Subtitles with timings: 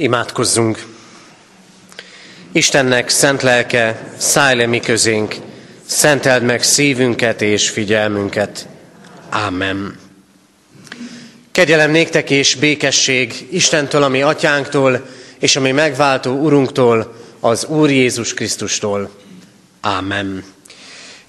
[0.00, 0.86] Imádkozzunk!
[2.52, 5.34] Istennek szent lelke, szállj le mi közénk,
[5.86, 8.68] szenteld meg szívünket és figyelmünket.
[9.28, 9.98] Ámen.
[11.52, 15.06] Kegyelem néktek és békesség Istentől, ami atyánktól,
[15.38, 19.10] és ami megváltó Urunktól, az Úr Jézus Krisztustól.
[19.80, 20.44] Ámen.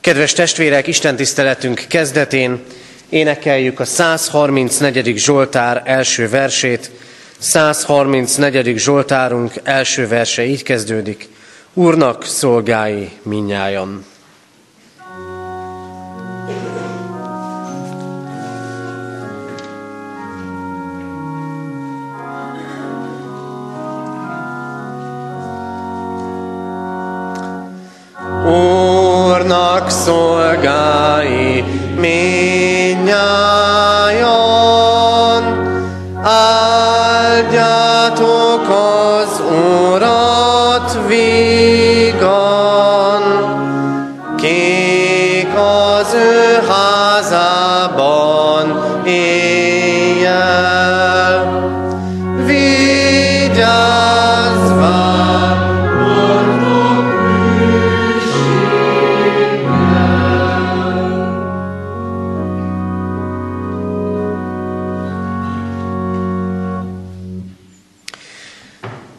[0.02, 2.64] Kedves testvérek, Isten tiszteletünk kezdetén
[3.10, 5.18] énekeljük a 134.
[5.18, 6.92] Zsoltár első versét,
[7.40, 8.78] 134.
[8.78, 11.30] Zsoltárunk első verse így kezdődik.
[11.74, 14.06] Úrnak szolgái minnyájan.
[28.46, 31.09] Úrnak szolgái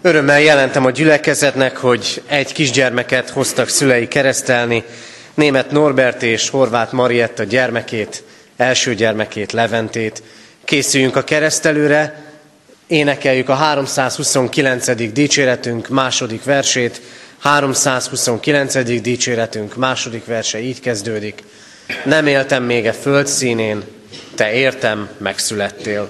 [0.02, 4.84] Örömmel jelentem a gyülekezetnek, hogy egy kisgyermeket hoztak szülei keresztelni,
[5.34, 8.22] német Norbert és Horváth Marietta gyermekét,
[8.56, 10.22] első gyermekét, Leventét.
[10.64, 12.22] Készüljünk a keresztelőre,
[12.86, 15.12] énekeljük a 329.
[15.12, 17.00] dicséretünk második versét.
[17.38, 19.00] 329.
[19.00, 21.42] dicséretünk második verse így kezdődik.
[22.04, 23.82] Nem éltem még a föld színén,
[24.34, 26.08] te értem, megszülettél.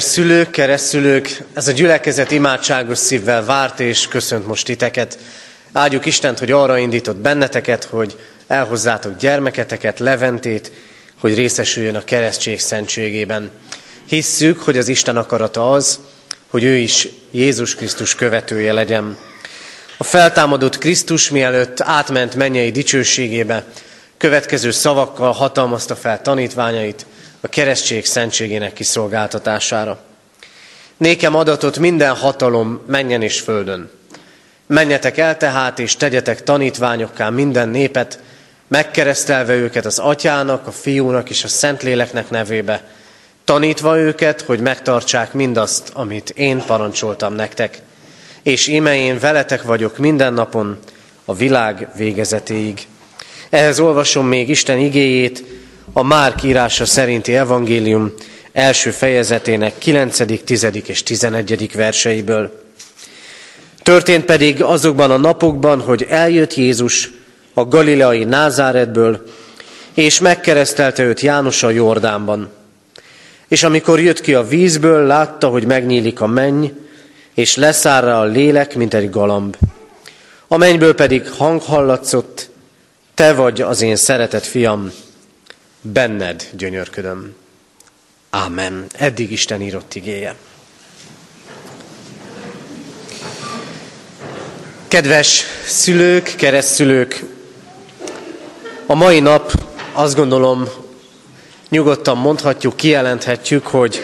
[0.00, 5.18] Kedves szülők, keresztülők, ez a gyülekezet imádságos szívvel várt és köszönt most titeket.
[5.72, 10.72] Áldjuk Istent, hogy arra indított benneteket, hogy elhozzátok gyermeketeket, Leventét,
[11.18, 13.50] hogy részesüljön a keresztség szentségében.
[14.06, 15.98] Hisszük, hogy az Isten akarata az,
[16.50, 19.16] hogy ő is Jézus Krisztus követője legyen.
[19.96, 23.64] A feltámadott Krisztus mielőtt átment mennyei dicsőségébe,
[24.16, 27.06] következő szavakkal hatalmazta fel tanítványait,
[27.40, 29.98] a keresztség szentségének kiszolgáltatására.
[30.96, 33.90] Nékem adatot minden hatalom menjen és földön.
[34.66, 38.18] Menjetek el tehát, és tegyetek tanítványokká minden népet,
[38.68, 42.84] megkeresztelve őket az atyának, a fiúnak és a szentléleknek nevébe,
[43.44, 47.78] tanítva őket, hogy megtartsák mindazt, amit én parancsoltam nektek.
[48.42, 50.78] És íme én veletek vagyok minden napon,
[51.24, 52.86] a világ végezetéig.
[53.50, 55.44] Ehhez olvasom még Isten igéjét,
[55.92, 58.12] a Márk írása szerinti evangélium
[58.52, 60.66] első fejezetének 9., 10.
[60.86, 61.70] és 11.
[61.74, 62.62] verseiből.
[63.82, 67.10] Történt pedig azokban a napokban, hogy eljött Jézus
[67.54, 69.26] a galileai Názáretből,
[69.94, 72.50] és megkeresztelte őt János a Jordánban.
[73.48, 76.66] És amikor jött ki a vízből, látta, hogy megnyílik a menny,
[77.34, 79.56] és leszáll rá a lélek, mint egy galamb.
[80.48, 82.50] A mennyből pedig hang hallatszott,
[83.14, 84.92] te vagy az én szeretett fiam,
[85.80, 87.34] benned gyönyörködöm.
[88.30, 88.86] Ámen.
[88.92, 90.34] Eddig Isten írott igéje.
[94.88, 97.24] Kedves szülők, keresztszülők,
[98.86, 99.52] a mai nap
[99.92, 100.68] azt gondolom
[101.68, 104.00] nyugodtan mondhatjuk, kijelenthetjük, hogy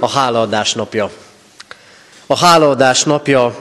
[0.00, 1.10] a hálaadás napja.
[2.26, 3.54] A hálaadás napja,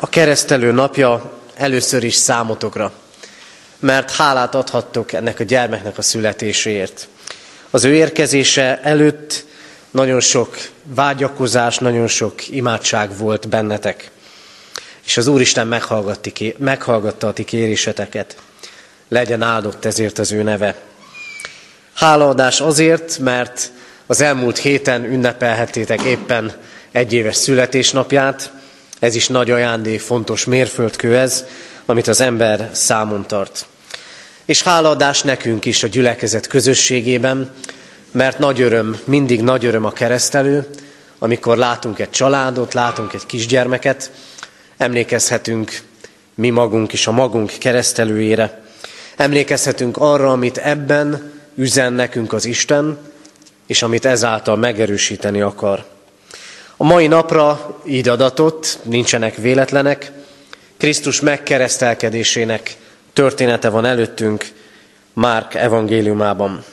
[0.00, 2.92] a keresztelő napja először is számotokra,
[3.84, 7.08] mert hálát adhattok ennek a gyermeknek a születéséért.
[7.70, 9.44] Az ő érkezése előtt
[9.90, 14.10] nagyon sok vágyakozás, nagyon sok imádság volt bennetek.
[15.04, 15.66] És az Úristen
[16.58, 18.36] meghallgatta a ti kéréseteket.
[19.08, 20.76] Legyen áldott ezért az ő neve.
[21.94, 23.70] Hálaadás azért, mert
[24.06, 26.52] az elmúlt héten ünnepelhettétek éppen
[26.92, 28.52] egy éves születésnapját.
[28.98, 31.44] Ez is nagy ajándék, fontos mérföldkő ez,
[31.86, 33.66] amit az ember számon tart.
[34.44, 37.52] És hálaadás nekünk is a gyülekezet közösségében,
[38.10, 40.66] mert nagy öröm, mindig nagy öröm a keresztelő,
[41.18, 44.10] amikor látunk egy családot, látunk egy kisgyermeket,
[44.76, 45.80] emlékezhetünk
[46.34, 48.62] mi magunk is a magunk keresztelőjére,
[49.16, 52.98] emlékezhetünk arra, amit ebben üzen nekünk az Isten,
[53.66, 55.84] és amit ezáltal megerősíteni akar.
[56.76, 60.12] A mai napra így adatot, nincsenek véletlenek,
[60.76, 62.76] Krisztus megkeresztelkedésének
[63.14, 64.52] története van előttünk
[65.12, 66.64] Márk evangéliumában.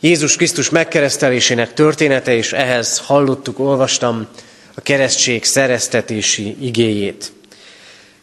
[0.00, 4.26] Jézus Krisztus megkeresztelésének története, és ehhez hallottuk, olvastam
[4.74, 7.32] a keresztség szereztetési igéjét.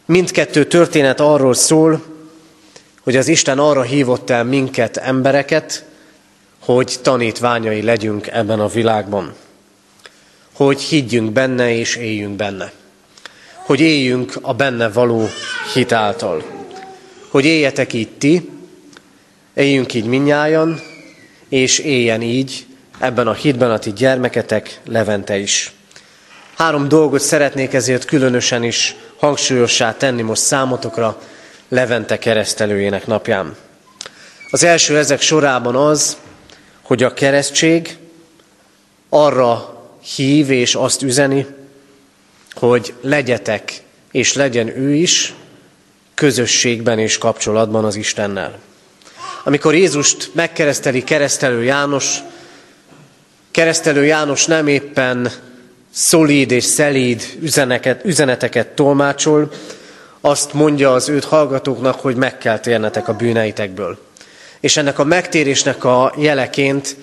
[0.04, 2.02] Mindkettő történet arról szól,
[3.02, 5.84] hogy az Isten arra hívott el minket, embereket,
[6.58, 9.34] hogy tanítványai legyünk ebben a világban.
[10.52, 12.72] Hogy higgyünk benne és éljünk benne.
[13.54, 15.28] Hogy éljünk a benne való
[15.72, 16.51] hit által.
[17.32, 18.50] Hogy éljetek így ti,
[19.54, 20.80] éljünk így minnyájan,
[21.48, 22.66] és éljen így
[22.98, 25.72] ebben a hitben a ti gyermeketek, Levente is.
[26.56, 31.22] Három dolgot szeretnék ezért különösen is hangsúlyossá tenni most számotokra
[31.68, 33.56] Levente keresztelőjének napján.
[34.50, 36.16] Az első ezek sorában az,
[36.82, 37.96] hogy a keresztség
[39.08, 39.82] arra
[40.16, 41.46] hív és azt üzeni,
[42.50, 45.34] hogy legyetek, és legyen ő is
[46.22, 48.58] közösségben és kapcsolatban az Istennel.
[49.44, 52.18] Amikor Jézust megkereszteli keresztelő János,
[53.50, 55.30] keresztelő János nem éppen
[55.90, 59.50] szolíd és szelíd üzeneket, üzeneteket tolmácsol,
[60.20, 63.98] azt mondja az őt hallgatóknak, hogy meg kell térnetek a bűneitekből.
[64.60, 66.96] És ennek a megtérésnek a jeleként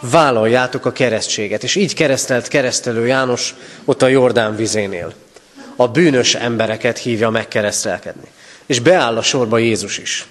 [0.00, 1.62] vállaljátok a keresztséget.
[1.62, 3.54] És így keresztelt keresztelő János
[3.84, 5.12] ott a Jordán vizénél.
[5.76, 8.28] A bűnös embereket hívja megkeresztelkedni.
[8.66, 10.26] És beáll a sorba Jézus is.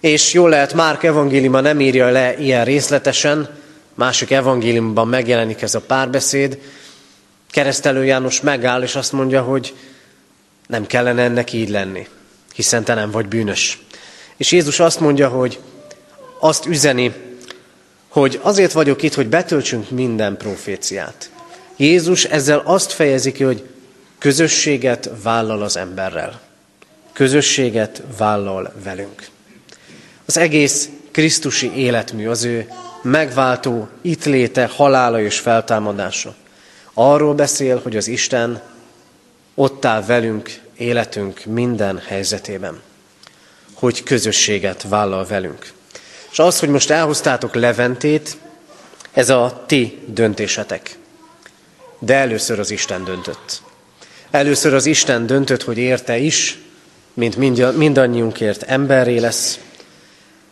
[0.00, 3.58] És jól lehet, Márk evangéliuma nem írja le ilyen részletesen,
[3.94, 6.58] másik evangéliumban megjelenik ez a párbeszéd.
[7.50, 9.74] Keresztelő János megáll, és azt mondja, hogy
[10.66, 12.06] nem kellene ennek így lenni,
[12.54, 13.78] hiszen te nem vagy bűnös.
[14.36, 15.58] És Jézus azt mondja, hogy
[16.38, 17.12] azt üzeni,
[18.08, 21.30] hogy azért vagyok itt, hogy betöltsünk minden proféciát.
[21.76, 23.68] Jézus ezzel azt fejezi ki, hogy
[24.18, 26.45] közösséget vállal az emberrel.
[27.16, 29.28] Közösséget vállal velünk.
[30.24, 32.68] Az egész Krisztusi életmű, az ő
[33.02, 36.34] megváltó itt léte, halála és feltámadása.
[36.94, 38.62] Arról beszél, hogy az Isten
[39.54, 42.80] ott áll velünk életünk minden helyzetében,
[43.72, 45.72] hogy közösséget vállal velünk.
[46.30, 48.36] És az, hogy most elhoztátok Leventét,
[49.12, 50.98] ez a ti döntésetek.
[51.98, 53.62] De először az Isten döntött.
[54.30, 56.58] Először az Isten döntött, hogy érte is,
[57.16, 57.36] mint
[57.76, 59.58] mindannyiunkért emberré lesz,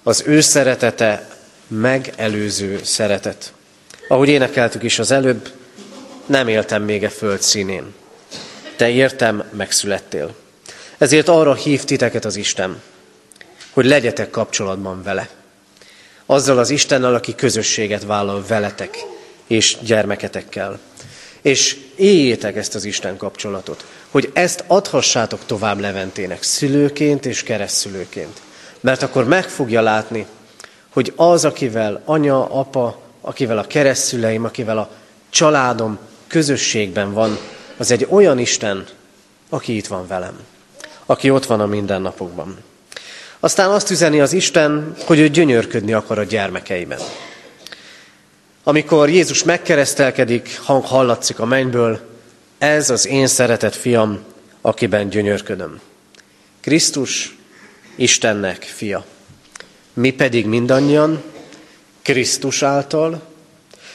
[0.03, 1.29] az ő szeretete
[1.67, 3.53] megelőző szeretet.
[4.09, 5.51] Ahogy énekeltük is az előbb,
[6.27, 7.95] nem éltem még a föld színén.
[8.77, 10.35] Te értem, megszülettél.
[10.99, 12.83] Ezért arra hív titeket az Isten,
[13.71, 15.29] hogy legyetek kapcsolatban vele.
[16.27, 18.97] Azzal az Istennel, aki közösséget vállal veletek
[19.47, 20.79] és gyermeketekkel.
[21.45, 28.41] És éljétek ezt az Isten kapcsolatot, hogy ezt adhassátok tovább Leventének, szülőként és keresztszülőként.
[28.81, 30.27] Mert akkor meg fogja látni,
[30.89, 34.91] hogy az, akivel anya, apa, akivel a keresztszüleim, akivel a
[35.31, 37.39] családom közösségben van,
[37.77, 38.87] az egy olyan Isten,
[39.49, 40.39] aki itt van velem,
[41.07, 42.59] aki ott van a mindennapokban.
[43.41, 47.01] Aztán azt üzeni az Isten, hogy ő gyönyörködni akar a gyermekeiben.
[48.67, 52.01] Amikor Jézus megkeresztelkedik, hang hallatszik a mennyből,
[52.59, 54.25] ez az én szeretett fiam,
[54.61, 55.81] akiben gyönyörködöm.
[56.61, 57.37] Krisztus
[57.97, 59.05] Istennek fia.
[59.93, 61.23] Mi pedig mindannyian
[62.03, 63.23] Krisztus által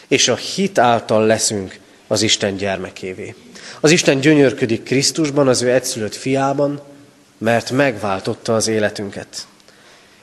[0.07, 3.35] és a hit által leszünk az Isten gyermekévé.
[3.79, 6.81] Az Isten gyönyörködik Krisztusban, az ő egyszülött fiában,
[7.37, 9.47] mert megváltotta az életünket.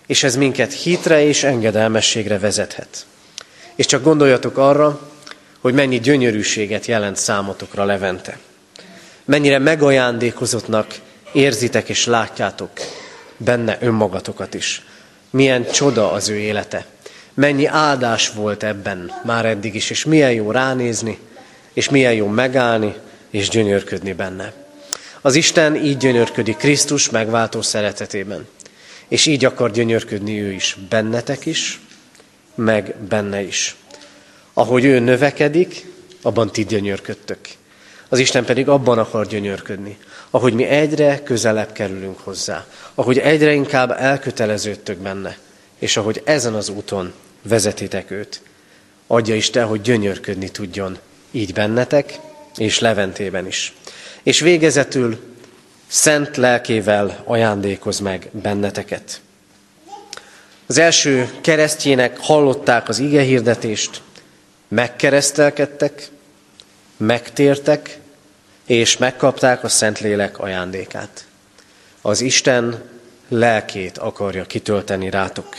[0.07, 3.07] És ez minket hitre és engedelmességre vezethet.
[3.77, 5.01] És csak gondoljatok arra,
[5.61, 8.39] hogy mennyi gyönyörűséget jelent számotokra Levente.
[9.25, 10.87] Mennyire megajándékozottnak
[11.33, 12.71] érzitek és látjátok
[13.37, 14.83] benne önmagatokat is.
[15.31, 16.87] Milyen csoda az ő élete.
[17.35, 21.19] Mennyi áldás volt ebben már eddig is, és milyen jó ránézni,
[21.73, 22.95] és milyen jó megállni,
[23.31, 24.53] és gyönyörködni benne.
[25.21, 28.47] Az Isten így gyönyörködik Krisztus megváltó szeretetében.
[29.09, 31.81] És így akar gyönyörködni ő is, bennetek is,
[32.57, 33.77] meg benne is.
[34.53, 35.87] Ahogy ő növekedik,
[36.23, 37.39] abban ti gyönyörködtök.
[38.09, 39.99] Az Isten pedig abban akar gyönyörködni,
[40.31, 45.39] ahogy mi egyre közelebb kerülünk hozzá, ahogy egyre inkább elköteleződtök benne,
[45.79, 48.41] és ahogy ezen az úton vezetitek őt.
[49.07, 50.99] Adja Isten, hogy gyönyörködni tudjon
[51.31, 52.19] így bennetek,
[52.57, 53.75] és Leventében is.
[54.23, 55.19] És végezetül
[55.87, 59.21] szent lelkével ajándékoz meg benneteket.
[60.67, 64.03] Az első keresztjének hallották az ige hirdetést,
[64.69, 66.09] megkeresztelkedtek,
[66.97, 67.99] megtértek,
[68.67, 71.27] és megkapták a Szentlélek ajándékát.
[72.01, 72.83] Az Isten
[73.29, 75.57] lelkét akarja kitölteni rátok.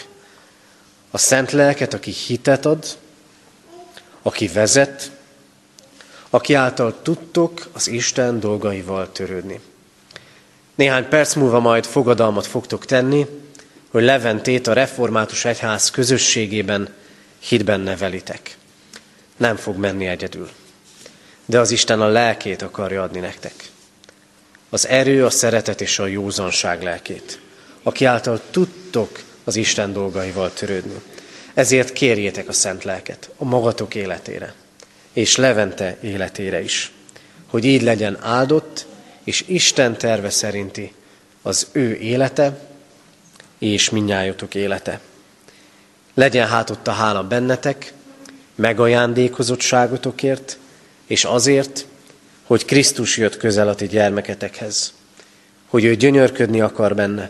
[1.12, 2.86] A Szent Lelket, aki hitet ad,
[4.22, 5.12] aki vezet,
[6.30, 9.60] aki által tudtok az Isten dolgaival törődni.
[10.76, 13.28] Néhány perc múlva majd fogadalmat fogtok tenni,
[13.90, 16.94] hogy Leventét a református egyház közösségében
[17.40, 18.58] hitben nevelitek.
[19.38, 20.50] Nem fog menni egyedül,
[21.46, 23.54] de az Isten a lelkét akarja adni nektek.
[24.70, 27.40] Az erő, a szeretet és a józanság lelkét,
[27.84, 31.02] aki által tudtok az Isten dolgaival törődni.
[31.54, 34.54] Ezért kérjétek a szent lelket a magatok életére,
[35.14, 36.92] és Levente életére is,
[37.48, 38.86] hogy így legyen áldott,
[39.24, 40.94] és Isten terve szerinti
[41.42, 42.67] az ő élete
[43.60, 45.00] és minnyájotok élete.
[46.14, 47.94] Legyen hát ott a hála bennetek,
[48.56, 50.58] megajándékozottságotokért,
[51.06, 51.86] és azért,
[52.44, 54.94] hogy Krisztus jött közel a ti gyermeketekhez,
[55.68, 57.30] hogy ő gyönyörködni akar benne,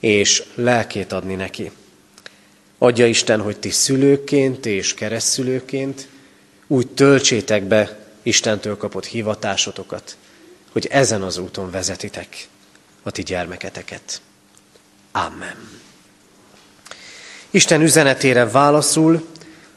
[0.00, 1.70] és lelkét adni neki.
[2.78, 6.08] Adja Isten, hogy ti szülőként és keresztszülőként
[6.66, 10.16] úgy töltsétek be Istentől kapott hivatásotokat,
[10.72, 12.48] hogy ezen az úton vezetitek
[13.02, 14.20] a ti gyermeketeket.
[15.12, 15.54] Amen.
[17.50, 19.26] Isten üzenetére válaszul,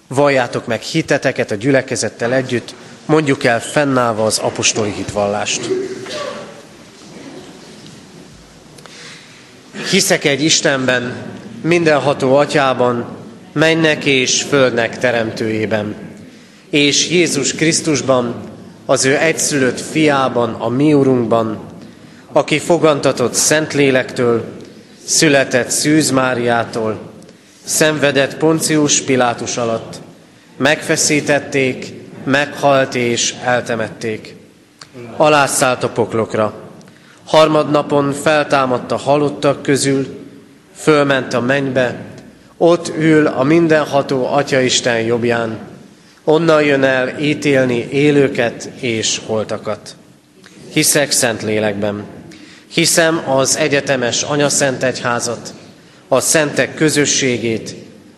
[0.08, 2.76] valljátok meg hiteteket a gyülekezettel együtt,
[3.06, 5.70] mondjuk el fennállva az apostoli hitvallást.
[9.90, 11.16] Hiszek egy Istenben,
[11.62, 13.06] mindenható atyában,
[13.54, 15.96] mennek és földnek teremtőjében,
[16.70, 18.36] és Jézus Krisztusban,
[18.86, 21.60] az ő egyszülött fiában, a mi urunkban,
[22.32, 24.46] aki fogantatott Szentlélektől,
[25.06, 27.00] született Szűz Máriától,
[27.64, 30.02] szenvedett Poncius Pilátus alatt,
[30.58, 31.94] megfeszítették,
[32.24, 34.36] meghalt és eltemették.
[35.18, 36.54] Alászállt a poklokra.
[37.26, 40.08] Harmadnapon feltámadt a halottak közül,
[40.76, 41.96] fölment a mennybe,
[42.58, 45.58] ott ül a mindenható Atyaisten jobbján,
[46.24, 49.96] onnan jön el ítélni élőket és holtakat.
[50.74, 52.04] Hiszek szent lélekben,
[52.76, 55.54] hiszem az egyetemes anyaszent egyházat,
[56.08, 57.76] a szentek közösségét,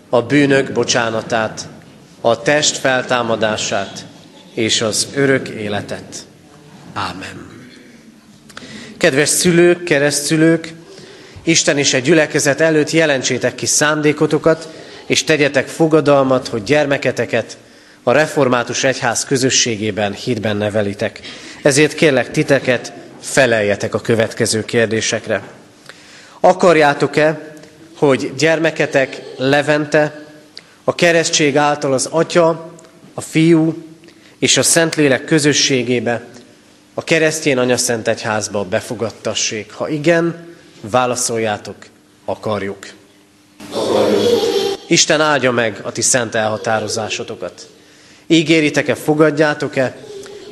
[0.10, 1.68] a bűnök bocsánatát,
[2.22, 4.06] a test feltámadását
[4.54, 6.26] és az örök életet.
[6.94, 7.48] Ámen.
[8.98, 10.74] Kedves szülők, keresztszülők,
[11.44, 14.70] Isten és egy gyülekezet előtt jelentsétek ki szándékotokat,
[15.06, 17.58] és tegyetek fogadalmat, hogy gyermeketeket
[18.04, 21.20] a református egyház közösségében hitben nevelitek.
[21.62, 22.94] Ezért kérlek titeket,
[23.28, 25.44] feleljetek a következő kérdésekre.
[26.40, 27.56] Akarjátok-e,
[27.98, 30.26] hogy gyermeketek Levente
[30.84, 32.72] a keresztség által az Atya,
[33.14, 33.84] a Fiú
[34.40, 36.26] és a Szentlélek közösségébe,
[36.94, 39.72] a keresztjén anyaszent egyházba befogadtassék.
[39.72, 41.76] Ha igen, válaszoljátok,
[42.26, 42.88] akarjuk.
[43.72, 44.58] akarjuk.
[44.88, 47.68] Isten áldja meg a ti szent elhatározásotokat.
[48.28, 49.98] Ígéritek-e, fogadjátok-e,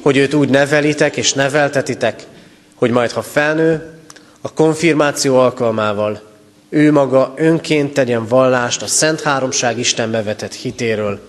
[0.02, 2.24] hogy őt úgy nevelitek és neveltetitek,
[2.76, 3.94] hogy majd ha felnő,
[4.42, 6.22] a konfirmáció alkalmával
[6.70, 11.20] ő maga önként tegyen vallást a Szent Háromság Istenbe vetett hitéről,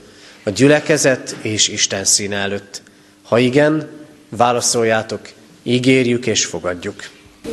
[0.42, 2.82] a gyülekezet és Isten színe előtt.
[3.22, 3.88] Ha igen,
[4.28, 5.20] válaszoljátok,
[5.62, 7.08] ígérjük és fogadjuk.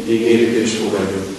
[0.07, 1.35] Ígérjük és fogadjuk.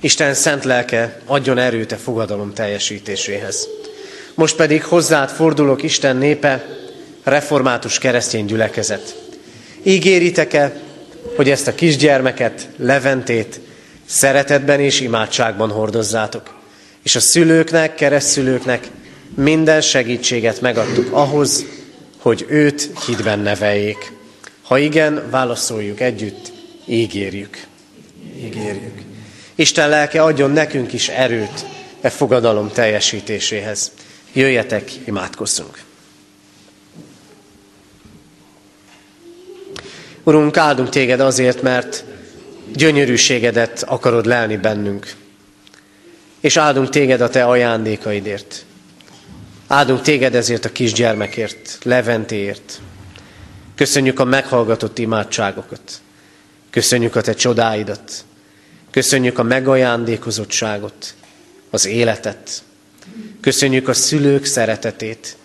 [0.00, 3.68] Isten szent lelke adjon erőt a fogadalom teljesítéséhez.
[4.34, 6.66] Most pedig hozzád fordulok Isten népe,
[7.22, 9.16] református keresztény gyülekezet.
[9.82, 10.80] Ígéritek-e,
[11.36, 13.60] hogy ezt a kisgyermeket, Leventét
[14.06, 16.54] szeretetben és imádságban hordozzátok.
[17.02, 18.88] És a szülőknek, keresztszülőknek
[19.34, 21.64] minden segítséget megadtuk ahhoz,
[22.18, 24.12] hogy őt hitben neveljék.
[24.62, 26.52] Ha igen, válaszoljuk együtt,
[26.84, 27.66] ígérjük.
[28.36, 28.98] Ígérjük.
[29.54, 31.64] Isten lelke adjon nekünk is erőt
[32.00, 33.90] e fogadalom teljesítéséhez.
[34.32, 35.87] Jöjjetek, imádkozzunk!
[40.28, 42.04] Urunk, áldunk téged azért, mert
[42.74, 45.14] gyönyörűségedet akarod lelni bennünk.
[46.40, 48.64] És áldunk téged a te ajándékaidért.
[49.66, 52.80] Áldunk téged ezért a kisgyermekért, Leventéért.
[53.74, 56.00] Köszönjük a meghallgatott imádságokat.
[56.70, 58.24] Köszönjük a te csodáidat.
[58.90, 61.14] Köszönjük a megajándékozottságot,
[61.70, 62.62] az életet.
[63.40, 65.36] Köszönjük a szülők szeretetét,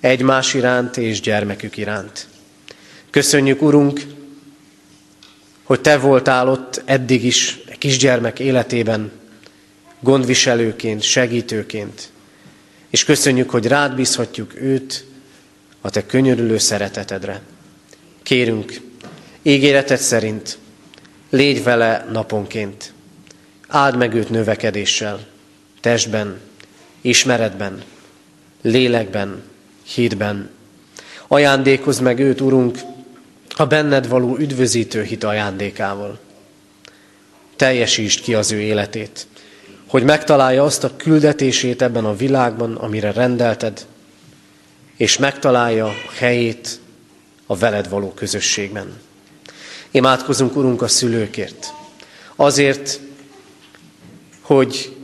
[0.00, 2.26] egymás iránt és gyermekük iránt.
[3.16, 4.00] Köszönjük, Urunk,
[5.62, 9.10] hogy Te voltál ott eddig is a kisgyermek életében,
[10.00, 12.10] gondviselőként, segítőként,
[12.90, 15.04] és köszönjük, hogy rád bízhatjuk őt
[15.80, 17.40] a Te könyörülő szeretetedre.
[18.22, 18.80] Kérünk,
[19.42, 20.58] ígéreted szerint
[21.30, 22.92] légy vele naponként,
[23.68, 25.26] áld meg őt növekedéssel,
[25.80, 26.40] testben,
[27.00, 27.82] ismeretben,
[28.62, 29.42] lélekben,
[29.94, 30.50] hitben.
[31.26, 32.94] Ajándékozz meg őt, Urunk,
[33.56, 36.18] a benned való üdvözítő hit ajándékával.
[37.56, 39.26] Teljesítsd ki az ő életét,
[39.86, 43.86] hogy megtalálja azt a küldetését ebben a világban, amire rendelted,
[44.96, 46.80] és megtalálja a helyét
[47.46, 49.00] a veled való közösségben.
[49.90, 51.72] Imádkozunk, Urunk, a szülőkért.
[52.36, 53.00] Azért,
[54.40, 54.96] hogy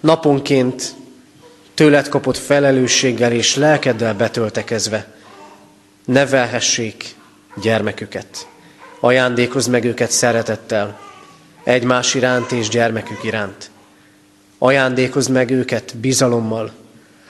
[0.00, 0.94] naponként
[1.74, 5.16] tőled kapott felelősséggel és lelkeddel betöltekezve
[6.04, 7.16] nevelhessék
[7.60, 8.46] gyermeküket.
[9.00, 11.00] Ajándékozz meg őket szeretettel,
[11.64, 13.70] egymás iránt és gyermekük iránt.
[14.58, 16.72] Ajándékozz meg őket bizalommal,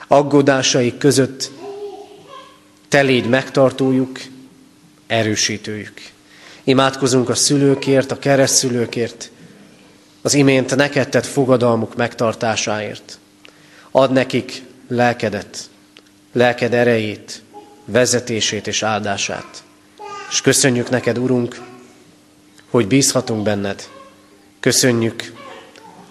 [0.07, 1.51] aggodásaik között
[2.87, 4.19] te légy megtartójuk,
[5.07, 6.01] erősítőjük.
[6.63, 9.31] Imádkozunk a szülőkért, a keresztszülőkért,
[10.21, 13.19] az imént neked tett fogadalmuk megtartásáért.
[13.91, 15.69] Ad nekik lelkedet,
[16.33, 17.41] lelked erejét,
[17.85, 19.63] vezetését és áldását.
[20.29, 21.61] És köszönjük neked, Urunk,
[22.69, 23.87] hogy bízhatunk benned.
[24.59, 25.33] Köszönjük,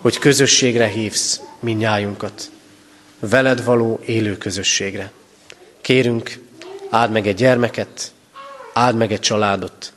[0.00, 2.50] hogy közösségre hívsz minnyájunkat.
[3.20, 5.10] Veled való élő közösségre.
[5.80, 6.38] Kérünk,
[6.90, 8.12] áld meg egy gyermeket,
[8.72, 9.92] áld meg egy családot,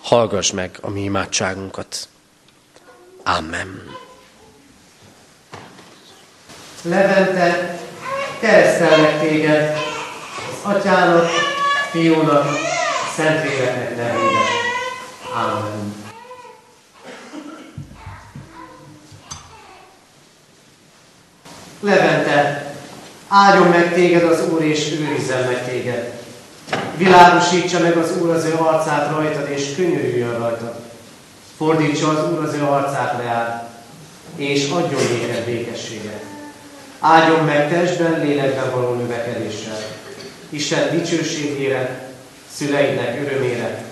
[0.00, 2.08] hallgass meg a mi imádságunkat.
[3.24, 3.82] Amen.
[6.82, 7.78] Levente,
[8.40, 9.76] keresztelnek téged
[10.64, 11.28] az atyának,
[11.90, 12.71] fiúnak,
[13.16, 14.42] Szentléleknek nevében.
[15.34, 15.94] Amen.
[21.80, 22.72] Levente,
[23.28, 26.12] áldjon meg téged az Úr, és őrizzen meg téged.
[26.96, 30.74] Világosítsa meg az Úr az ő arcát rajtad, és könyörüljön rajtad.
[31.56, 33.68] Fordítsa az Úr az ő arcát reád,
[34.36, 36.22] és adjon néked békességet.
[37.00, 39.78] Áldjon meg testben, lélekben való növekedéssel.
[40.48, 42.11] Isten dicsőségére,
[42.56, 43.84] szüleidnek örömére,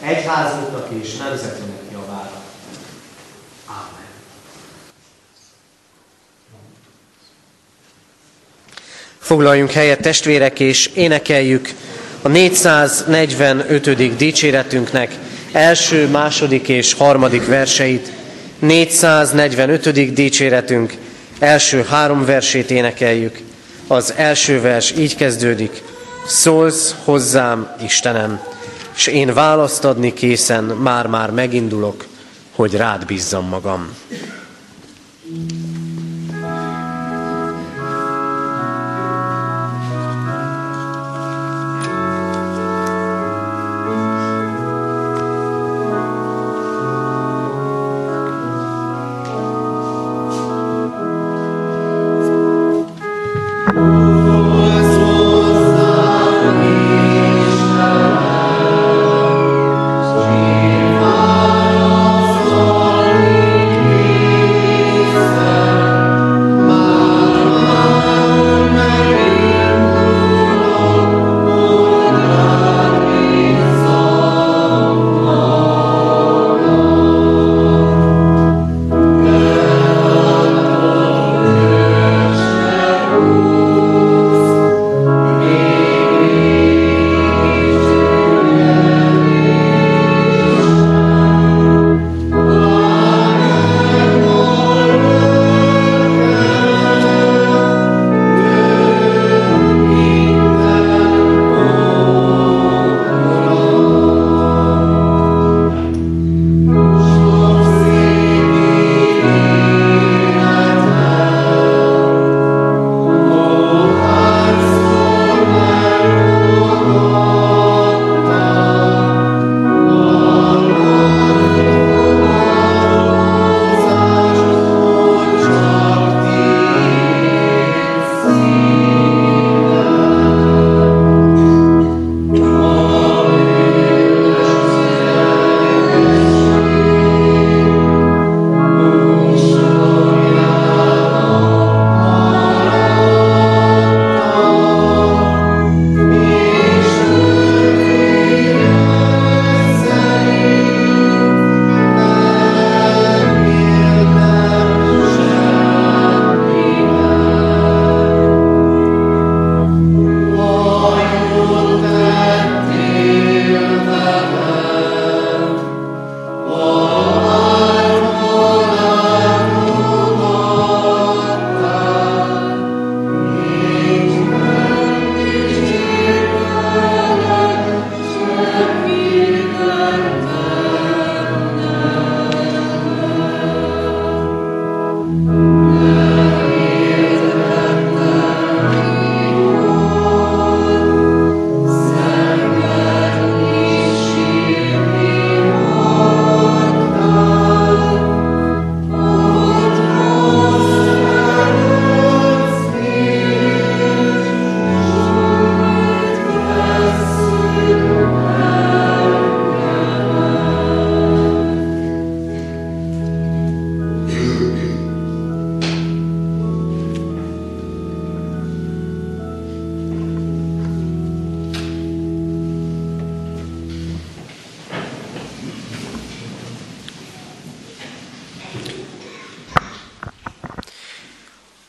[0.00, 2.42] egyházunknak és nemzetünknek javára.
[3.66, 4.08] Amen.
[9.18, 11.68] Foglaljunk helyet testvérek, és énekeljük
[12.22, 14.16] a 445.
[14.16, 15.14] dicséretünknek
[15.52, 18.12] első, második és harmadik verseit.
[18.58, 20.12] 445.
[20.12, 20.94] dicséretünk
[21.38, 23.38] első három versét énekeljük.
[23.86, 25.82] Az első vers így kezdődik.
[26.26, 28.40] Szólsz hozzám, Istenem,
[28.94, 32.06] és én választ adni készen már-már megindulok,
[32.54, 33.96] hogy rád bízzam magam.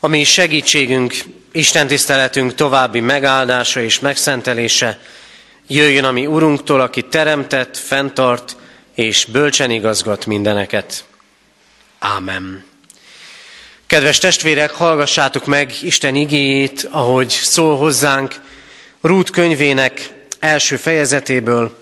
[0.04, 1.14] Ami segítségünk,
[1.52, 4.98] Isten tiszteletünk további megáldása és megszentelése
[5.66, 8.56] jöjjön a mi Urunktól, aki teremtett, fenntart
[8.94, 11.04] és bölcsen igazgat mindeneket.
[11.98, 12.64] Ámen.
[13.86, 18.40] Kedves testvérek, hallgassátok meg Isten igéjét, ahogy szól hozzánk
[19.00, 21.78] Rút könyvének első fejezetéből,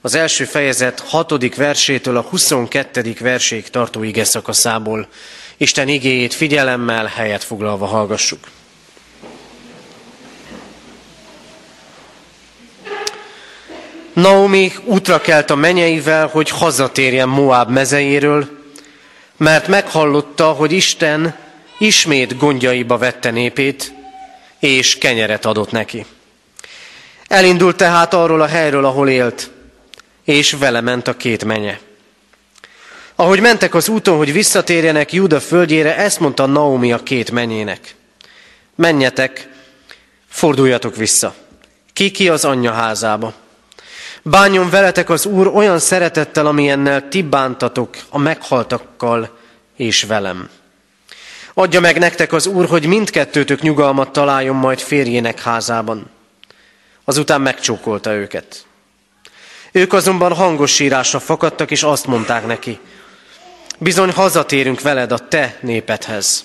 [0.00, 3.14] az első fejezet hatodik versétől a 22.
[3.20, 5.08] verséig tartó ige szakaszából.
[5.56, 8.48] Isten igéjét figyelemmel, helyet foglalva hallgassuk.
[14.12, 18.48] Naomi útra kelt a menyeivel, hogy hazatérjen Moab mezejéről,
[19.36, 21.34] mert meghallotta, hogy Isten
[21.78, 23.92] ismét gondjaiba vette népét,
[24.58, 26.06] és kenyeret adott neki.
[27.28, 29.50] Elindult tehát arról a helyről, ahol élt,
[30.24, 31.78] és vele ment a két menye.
[33.16, 37.94] Ahogy mentek az úton, hogy visszatérjenek Júda földjére, ezt mondta Naomi a két menyének.
[38.74, 39.48] Menjetek,
[40.28, 41.34] forduljatok vissza.
[41.92, 43.34] Ki ki az anyja házába.
[44.22, 49.38] Bánjon veletek az Úr olyan szeretettel, amilyennel ti bántatok a meghaltakkal
[49.76, 50.48] és velem.
[51.54, 56.10] Adja meg nektek az Úr, hogy mindkettőtök nyugalmat találjon majd férjének házában.
[57.04, 58.66] Azután megcsókolta őket.
[59.72, 62.78] Ők azonban hangos sírásra fakadtak, és azt mondták neki,
[63.78, 66.44] bizony hazatérünk veled a te népedhez.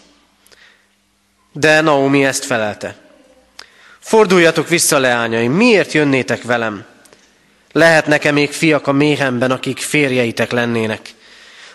[1.51, 2.95] De Naomi ezt felelte.
[3.99, 6.85] Forduljatok vissza, leányaim, miért jönnétek velem?
[7.71, 11.13] Lehet nekem még fiak a méhemben, akik férjeitek lennének.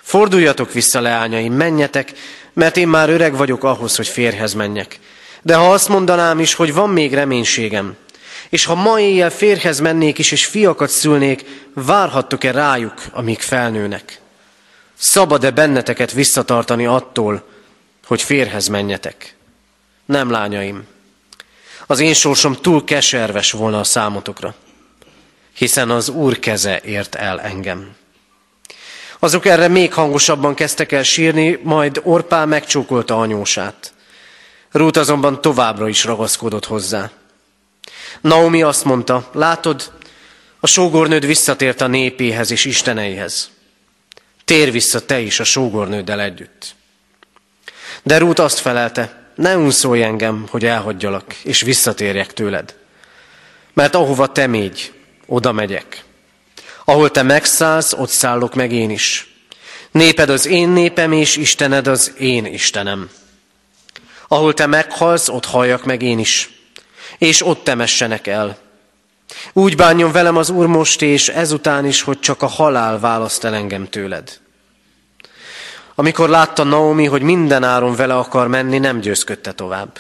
[0.01, 2.13] Forduljatok vissza, leányaim, menjetek,
[2.53, 4.99] mert én már öreg vagyok ahhoz, hogy férhez menjek.
[5.43, 7.97] De ha azt mondanám is, hogy van még reménységem,
[8.49, 14.21] és ha ma éjjel férhez mennék is, és fiakat szülnék, várhattok-e rájuk, amíg felnőnek?
[14.95, 17.49] Szabad-e benneteket visszatartani attól,
[18.07, 19.37] hogy férhez menjetek?
[20.05, 20.87] Nem, lányaim.
[21.87, 24.55] Az én sorsom túl keserves volna a számotokra,
[25.55, 27.97] hiszen az Úr keze ért el engem.
[29.19, 33.93] Azok erre még hangosabban kezdtek el sírni, majd Orpá megcsókolta anyósát.
[34.71, 37.11] Rút azonban továbbra is ragaszkodott hozzá.
[38.21, 39.93] Naomi azt mondta, látod,
[40.61, 43.51] a sógornőd visszatért a népéhez és isteneihez.
[44.45, 46.75] Tér vissza te is a sógornőddel együtt.
[48.03, 52.77] De Rút azt felelte, ne unszolj engem, hogy elhagyjalak, és visszatérjek tőled.
[53.73, 54.93] Mert ahova te mégy,
[55.27, 56.05] oda megyek.
[56.85, 59.35] Ahol te megszállsz, ott szállok meg én is.
[59.91, 63.11] Néped az én népem, és Istened az én Istenem.
[64.29, 66.55] Ahol te meghalsz, ott halljak meg én is
[67.19, 68.59] és ott temessenek el.
[69.53, 73.55] Úgy bánjon velem az Úr most és ezután is, hogy csak a halál választ el
[73.55, 74.41] engem tőled.
[75.95, 79.99] Amikor látta Naomi, hogy minden áron vele akar menni, nem győzködte tovább.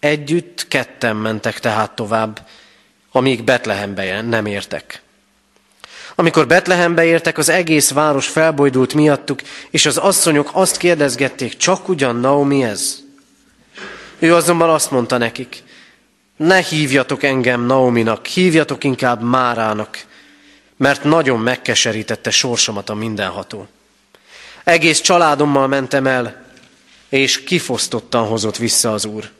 [0.00, 2.46] Együtt ketten mentek tehát tovább,
[3.12, 5.02] amíg Betlehembe nem értek.
[6.14, 12.16] Amikor Betlehembe értek, az egész város felbojdult miattuk, és az asszonyok azt kérdezgették, csak ugyan
[12.16, 12.98] Naomi ez?
[14.18, 15.62] Ő azonban azt mondta nekik,
[16.38, 20.04] ne hívjatok engem Naominak, hívjatok inkább Márának,
[20.76, 23.66] mert nagyon megkeserítette sorsomat a mindenható.
[24.64, 26.46] Egész családommal mentem el,
[27.08, 29.30] és kifosztottan hozott vissza az Úr.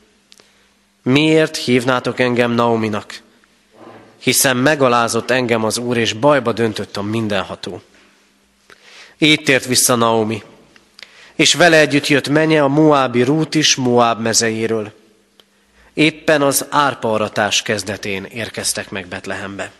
[1.02, 3.20] Miért hívnátok engem Naominak?
[4.18, 7.82] Hiszen megalázott engem az Úr, és bajba döntött a mindenható.
[9.18, 10.42] Így tért vissza Naomi,
[11.34, 14.97] és vele együtt jött menye a Moábi Rút is Moáb mezeiről.
[15.98, 19.70] Éppen az árparatás kezdetén érkeztek meg Betlehembe.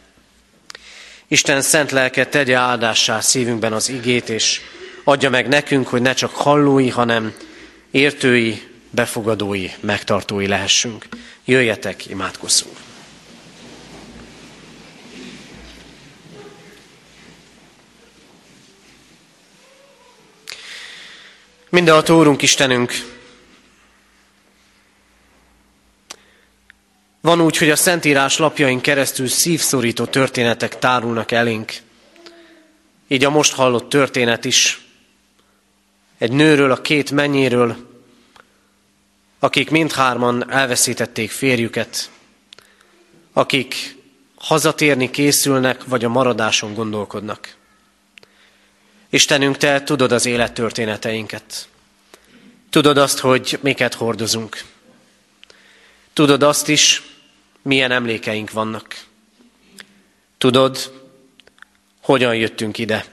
[1.28, 4.60] Isten szent lelke tegye áldássá szívünkben az igét, és
[5.04, 7.34] adja meg nekünk, hogy ne csak hallói, hanem
[7.90, 11.06] értői, befogadói, megtartói lehessünk.
[11.44, 12.76] Jöjjetek, imádkozzunk!
[21.70, 23.17] A Tórunk Istenünk,
[27.28, 31.72] Van úgy, hogy a Szentírás lapjain keresztül szívszorító történetek tárulnak elénk.
[33.08, 34.86] Így a most hallott történet is.
[36.18, 37.76] Egy nőről, a két mennyéről,
[39.38, 42.10] akik mindhárman elveszítették férjüket,
[43.32, 43.96] akik
[44.34, 47.54] hazatérni készülnek, vagy a maradáson gondolkodnak.
[49.10, 51.68] Istenünk, Te tudod az élettörténeteinket.
[52.70, 54.64] Tudod azt, hogy miket hordozunk.
[56.12, 57.07] Tudod azt is,
[57.62, 59.04] milyen emlékeink vannak.
[60.38, 60.92] Tudod,
[62.02, 63.04] hogyan jöttünk ide.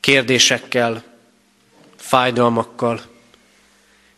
[0.00, 1.04] Kérdésekkel,
[1.96, 3.10] fájdalmakkal,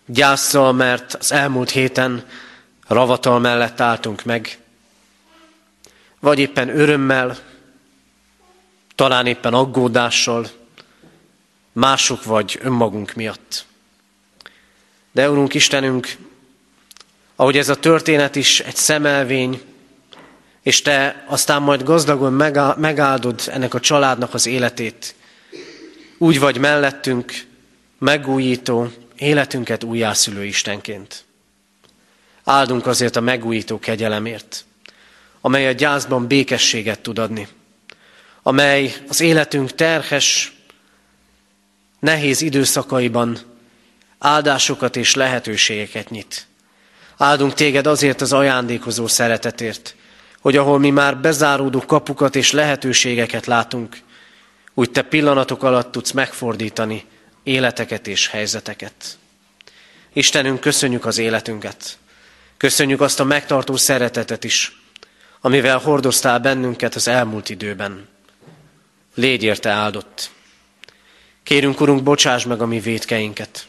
[0.07, 2.27] Gyászsal, mert az elmúlt héten
[2.87, 4.59] ravatal mellett álltunk meg,
[6.20, 7.38] vagy éppen örömmel,
[8.94, 10.51] talán éppen aggódással,
[11.73, 13.66] mások vagy önmagunk miatt.
[15.12, 16.16] De Urunk Istenünk,
[17.37, 19.61] ahogy ez a történet is egy szemelvény,
[20.62, 22.33] és Te aztán majd gazdagon
[22.77, 25.14] megáldod ennek a családnak az életét,
[26.18, 27.33] úgy vagy mellettünk,
[27.99, 31.25] megújító, életünket újjászülő Istenként.
[32.44, 34.64] Áldunk azért a megújító kegyelemért,
[35.40, 37.49] amely a gyászban békességet tud adni,
[38.42, 40.53] amely az életünk terhes,
[41.99, 43.38] nehéz időszakaiban
[44.18, 46.47] áldásokat és lehetőségeket nyit.
[47.16, 49.94] Áldunk téged azért az ajándékozó szeretetért,
[50.40, 53.96] hogy ahol mi már bezáródó kapukat és lehetőségeket látunk,
[54.74, 57.05] úgy te pillanatok alatt tudsz megfordítani
[57.42, 59.18] életeket és helyzeteket.
[60.12, 61.98] Istenünk, köszönjük az életünket.
[62.57, 64.81] Köszönjük azt a megtartó szeretetet is,
[65.40, 68.09] amivel hordoztál bennünket az elmúlt időben.
[69.14, 70.31] Légy érte áldott.
[71.42, 73.66] Kérünk, Urunk, bocsáss meg a mi védkeinket.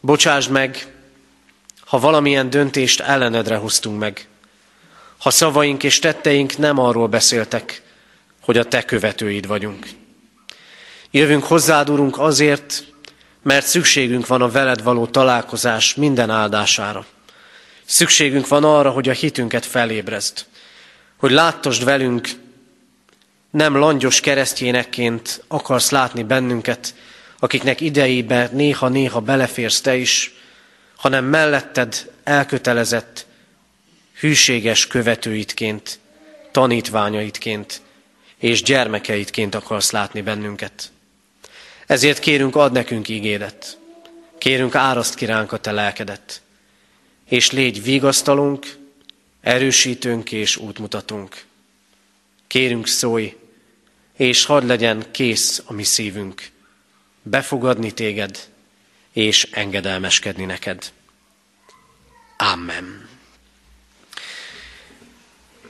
[0.00, 0.94] Bocsáss meg,
[1.94, 4.26] ha valamilyen döntést ellenedre hoztunk meg.
[5.18, 7.82] Ha szavaink és tetteink nem arról beszéltek,
[8.40, 9.88] hogy a te követőid vagyunk.
[11.10, 12.84] Jövünk hozzád, Urunk, azért,
[13.42, 17.06] mert szükségünk van a veled való találkozás minden áldására.
[17.84, 20.44] Szükségünk van arra, hogy a hitünket felébrezd,
[21.16, 22.28] hogy láttosd velünk,
[23.50, 26.94] nem langyos keresztjénekként akarsz látni bennünket,
[27.38, 30.34] akiknek idejébe néha-néha beleférsz te is,
[30.96, 33.26] hanem melletted elkötelezett,
[34.18, 35.98] hűséges követőitként,
[36.50, 37.82] tanítványaitként
[38.38, 40.92] és gyermekeitként akarsz látni bennünket.
[41.86, 43.78] Ezért kérünk, ad nekünk ígéret.
[44.38, 46.42] Kérünk, áraszt ki ránk a te lelkedet.
[47.28, 48.76] És légy vigasztalunk,
[49.40, 51.44] erősítünk és útmutatunk.
[52.46, 53.36] Kérünk, szólj,
[54.16, 56.50] és hadd legyen kész a mi szívünk,
[57.22, 58.48] befogadni téged,
[59.14, 60.92] és engedelmeskedni neked.
[62.36, 63.08] Amen.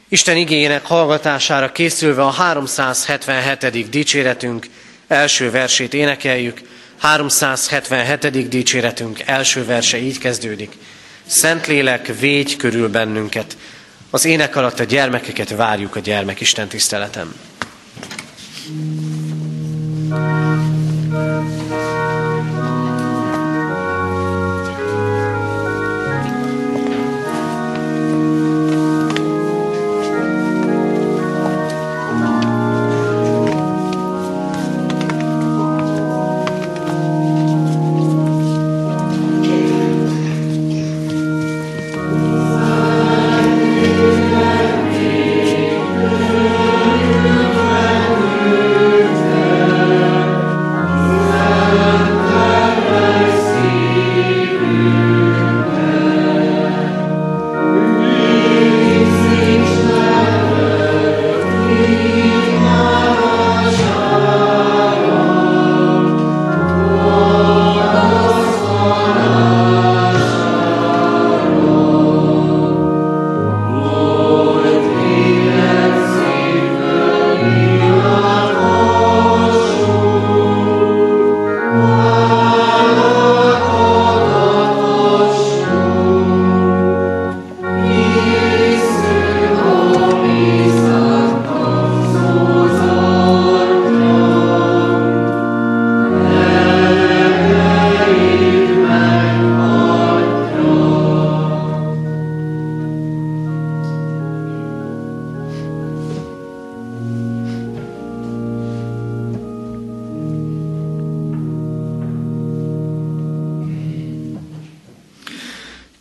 [0.09, 3.89] Isten igényének hallgatására készülve a 377.
[3.89, 4.67] dicséretünk
[5.07, 6.61] első versét énekeljük.
[6.99, 8.49] 377.
[8.49, 10.73] dicséretünk első verse így kezdődik.
[11.27, 13.57] Szentlélek, végy körül bennünket.
[14.11, 17.35] Az ének alatt a gyermekeket várjuk a gyermekisten tiszteletem.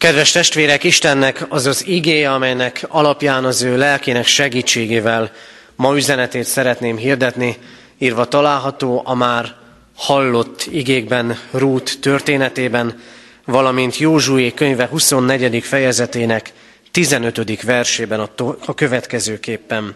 [0.03, 5.31] Kedves testvérek, Istennek az az igéje, amelynek alapján az ő lelkének segítségével
[5.75, 7.57] ma üzenetét szeretném hirdetni,
[7.97, 9.55] írva található a már
[9.95, 13.01] hallott igékben, Rút történetében,
[13.45, 15.63] valamint Józsué könyve 24.
[15.63, 16.53] fejezetének
[16.91, 17.61] 15.
[17.61, 19.95] versében a, következőképpen.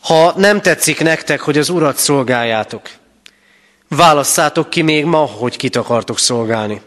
[0.00, 2.88] Ha nem tetszik nektek, hogy az Urat szolgáljátok,
[3.88, 6.80] válasszátok ki még ma, hogy kit akartok szolgálni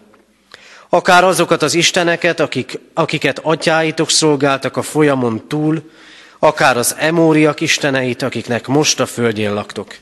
[0.89, 5.91] akár azokat az isteneket, akik, akiket atyáitok szolgáltak a folyamon túl,
[6.39, 9.95] akár az emóriak isteneit, akiknek most a földjén laktok.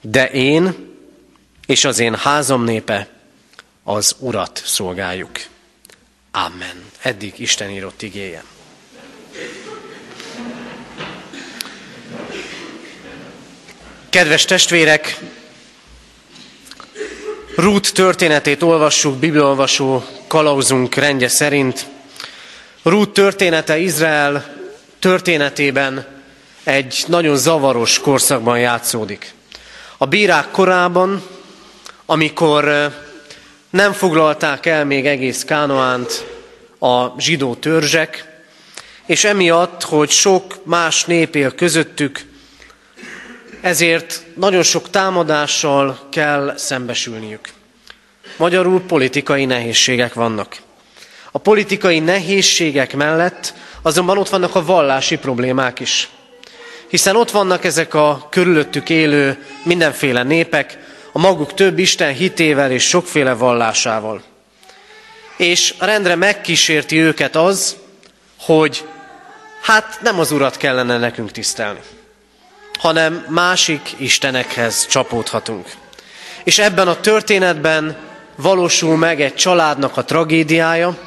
[0.00, 0.88] De én
[1.66, 3.08] és az én házam népe
[3.84, 5.30] az Urat szolgáljuk.
[6.32, 6.84] Amen.
[7.02, 8.44] Eddig Isten írott igéje.
[14.10, 15.18] Kedves testvérek,
[17.60, 21.86] Rút történetét olvassuk bibliolvasó kalauzunk rendje szerint.
[22.82, 24.54] Rút története Izrael
[24.98, 26.06] történetében
[26.64, 29.34] egy nagyon zavaros korszakban játszódik.
[29.96, 31.22] A bírák korában,
[32.06, 32.92] amikor
[33.70, 36.24] nem foglalták el még egész Kánoánt
[36.78, 38.42] a zsidó törzsek,
[39.06, 42.26] és emiatt, hogy sok más nép él közöttük,
[43.60, 47.48] ezért nagyon sok támadással kell szembesülniük.
[48.36, 50.56] Magyarul politikai nehézségek vannak.
[51.32, 56.08] A politikai nehézségek mellett azonban ott vannak a vallási problémák is.
[56.88, 60.78] Hiszen ott vannak ezek a körülöttük élő mindenféle népek,
[61.12, 64.22] a maguk több Isten hitével és sokféle vallásával.
[65.36, 67.76] És rendre megkísérti őket az,
[68.38, 68.84] hogy
[69.62, 71.80] hát nem az Urat kellene nekünk tisztelni
[72.80, 75.66] hanem másik istenekhez csapódhatunk.
[76.44, 77.96] És ebben a történetben
[78.36, 80.98] valósul meg egy családnak a tragédiája,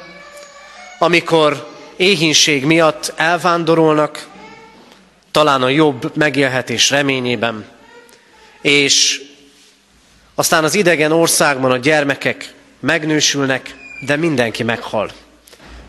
[0.99, 4.27] amikor éhínség miatt elvándorolnak,
[5.31, 7.65] talán a jobb megélhetés reményében,
[8.61, 9.21] és
[10.35, 15.11] aztán az idegen országban a gyermekek megnősülnek, de mindenki meghal.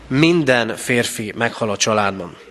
[0.07, 2.44] Minden férfi meghal a családban.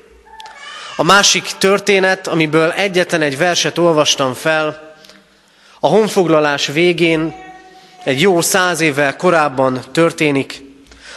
[0.96, 4.94] A másik történet, amiből egyetlen egy verset olvastam fel,
[5.80, 7.34] a honfoglalás végén
[8.04, 10.62] egy jó száz évvel korábban történik.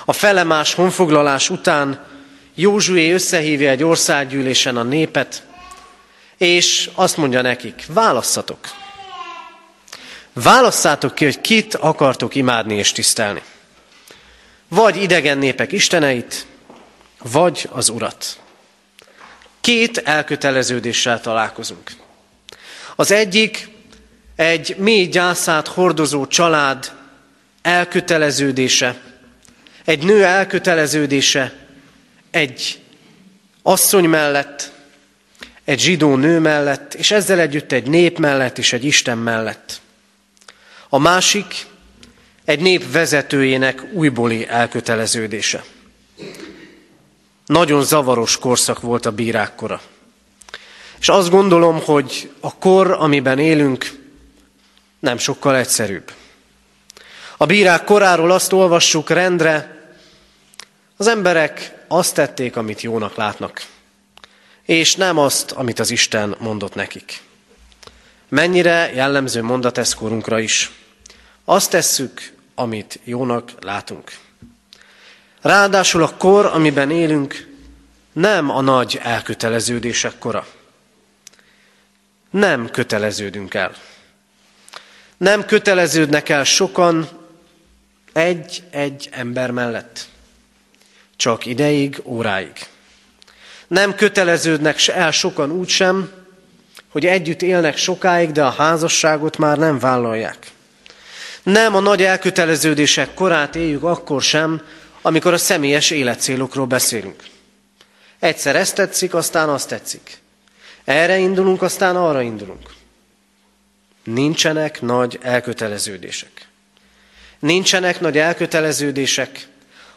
[0.06, 2.06] A felemás honfoglalás után
[2.56, 5.44] Józsué összehívja egy országgyűlésen a népet,
[6.38, 8.60] és azt mondja nekik, válasszatok.
[10.34, 13.42] Válasszátok ki, hogy kit akartok imádni és tisztelni.
[14.67, 16.46] Vagy idegen népek isteneit,
[17.23, 18.38] vagy az Urat
[19.68, 21.92] két elköteleződéssel találkozunk.
[22.96, 23.68] Az egyik
[24.36, 26.92] egy mély gyászát hordozó család
[27.62, 29.02] elköteleződése,
[29.86, 31.54] egy nő elköteleződése
[32.32, 32.80] egy
[33.62, 34.72] asszony mellett,
[35.63, 39.82] egy zsidó nő mellett, és ezzel együtt egy nép mellett és egy Isten mellett.
[40.90, 41.65] A másik
[42.46, 45.63] egy nép vezetőjének újbóli elköteleződése.
[47.48, 49.81] Nagyon zavaros korszak volt a bírák kora.
[51.00, 54.06] És azt gondolom, hogy a kor, amiben élünk,
[55.00, 56.12] nem sokkal egyszerűbb.
[57.37, 59.75] A bírák koráról azt olvassuk rendre,
[60.98, 63.65] az emberek azt tették, amit jónak látnak,
[64.65, 67.21] és nem azt, amit az Isten mondott nekik.
[68.29, 70.71] Mennyire jellemző mondat ez korunkra is.
[71.45, 74.12] Azt tesszük, amit jónak látunk.
[75.42, 77.48] Ráadásul a kor, amiben élünk,
[78.13, 80.48] nem a nagy elköteleződések kora.
[82.29, 83.71] Nem köteleződünk el.
[85.17, 87.10] Nem köteleződnek el sokan
[88.13, 90.08] egy-egy ember mellett.
[91.15, 92.67] Csak ideig, óráig.
[93.67, 96.12] Nem köteleződnek el sokan úgy sem,
[96.90, 100.38] hogy együtt élnek sokáig, de a házasságot már nem vállalják.
[101.44, 104.62] Nem a nagy elköteleződések korát éljük akkor sem,
[105.02, 107.23] amikor a személyes életcélokról beszélünk.
[108.19, 110.17] Egyszer ezt tetszik, aztán azt tetszik.
[110.83, 112.73] Erre indulunk, aztán arra indulunk.
[114.04, 116.48] Nincsenek nagy elköteleződések.
[117.39, 119.48] Nincsenek nagy elköteleződések,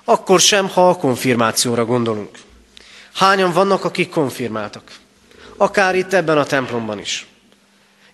[0.05, 2.39] akkor sem, ha a konfirmációra gondolunk.
[3.15, 4.93] Hányan vannak, akik konfirmáltak?
[5.57, 7.27] Akár itt ebben a templomban is.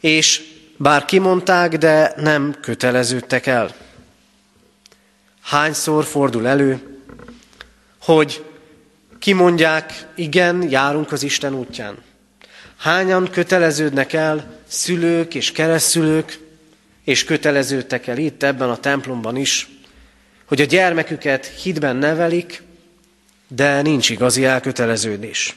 [0.00, 0.42] És
[0.76, 3.74] bár kimondták, de nem köteleződtek el
[5.46, 7.00] hányszor fordul elő,
[8.00, 8.44] hogy
[9.18, 11.96] kimondják, igen, járunk az Isten útján.
[12.76, 16.38] Hányan köteleződnek el szülők és keresztülők,
[17.04, 19.68] és köteleződtek el itt ebben a templomban is,
[20.44, 22.62] hogy a gyermeküket hitben nevelik,
[23.48, 25.56] de nincs igazi elköteleződés.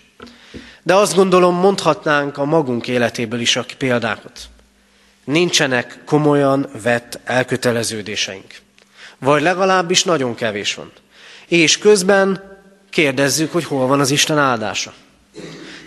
[0.84, 4.50] De azt gondolom, mondhatnánk a magunk életéből is a példákat.
[5.24, 8.62] Nincsenek komolyan vett elköteleződéseink
[9.20, 10.92] vagy legalábbis nagyon kevés van.
[11.48, 12.58] És közben
[12.90, 14.94] kérdezzük, hogy hol van az Isten áldása.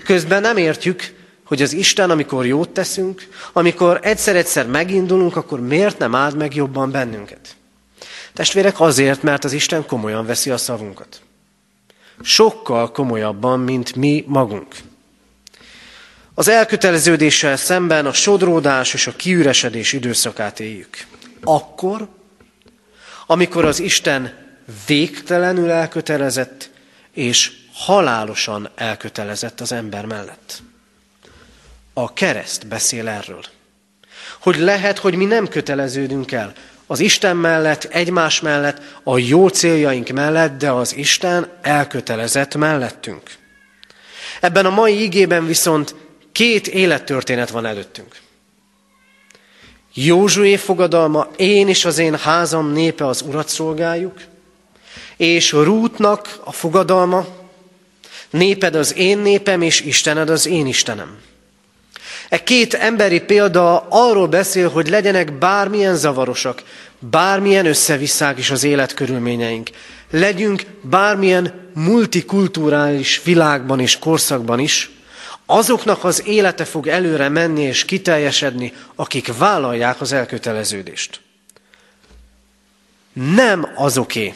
[0.05, 1.15] Közben nem értjük,
[1.45, 6.91] hogy az Isten, amikor jót teszünk, amikor egyszer-egyszer megindulunk, akkor miért nem áld meg jobban
[6.91, 7.57] bennünket?
[8.33, 11.21] Testvérek, azért, mert az Isten komolyan veszi a szavunkat.
[12.23, 14.75] Sokkal komolyabban, mint mi magunk.
[16.35, 20.97] Az elköteleződéssel szemben a sodródás és a kiüresedés időszakát éljük.
[21.43, 22.09] Akkor,
[23.33, 24.33] amikor az Isten
[24.87, 26.71] végtelenül elkötelezett
[27.13, 30.63] és halálosan elkötelezett az ember mellett.
[31.93, 33.45] A kereszt beszél erről.
[34.41, 36.53] Hogy lehet, hogy mi nem köteleződünk el
[36.87, 43.23] az Isten mellett, egymás mellett, a jó céljaink mellett, de az Isten elkötelezett mellettünk.
[44.41, 45.95] Ebben a mai igében viszont
[46.33, 48.21] két élettörténet van előttünk.
[49.95, 54.21] Józsué fogadalma, én és az én házam népe az urat szolgáljuk,
[55.17, 57.27] és Rútnak a fogadalma,
[58.31, 61.19] néped az én népem, és Istened az én Istenem.
[62.29, 66.63] E két emberi példa arról beszél, hogy legyenek bármilyen zavarosak,
[66.99, 69.71] bármilyen összevisszák is az életkörülményeink.
[70.11, 74.91] Legyünk bármilyen multikulturális világban és korszakban is,
[75.47, 81.21] azoknak az élete fog előre menni és kiteljesedni, akik vállalják az elköteleződést.
[83.13, 84.35] Nem azoké,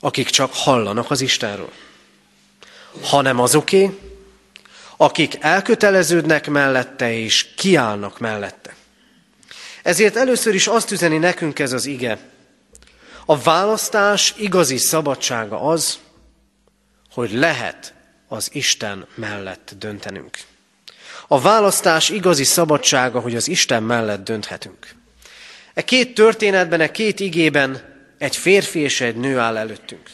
[0.00, 1.72] akik csak hallanak az Istenről,
[3.02, 3.98] hanem azoké,
[4.96, 8.74] akik elköteleződnek mellette és kiállnak mellette.
[9.82, 12.18] Ezért először is azt üzeni nekünk ez az ige.
[13.26, 15.98] A választás igazi szabadsága az,
[17.10, 17.94] hogy lehet
[18.36, 20.38] az Isten mellett döntenünk.
[21.28, 24.94] A választás igazi szabadsága, hogy az Isten mellett dönthetünk.
[25.74, 30.10] E két történetben, e két igében egy férfi és egy nő áll előttünk.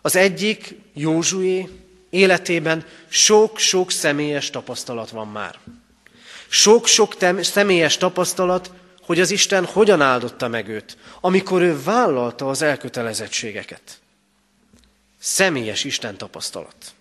[0.00, 1.68] Az egyik, Józsué,
[2.10, 5.58] életében sok-sok személyes tapasztalat van már.
[6.48, 8.70] Sok-sok személyes tapasztalat,
[9.02, 13.98] hogy az Isten hogyan áldotta meg őt, amikor ő vállalta az elkötelezettségeket.
[15.24, 16.94] Személyes Isten tapasztalat.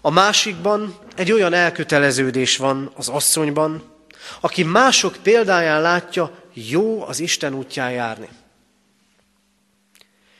[0.00, 3.94] A másikban egy olyan elköteleződés van az asszonyban,
[4.40, 8.28] aki mások példáján látja, jó az Isten útján járni.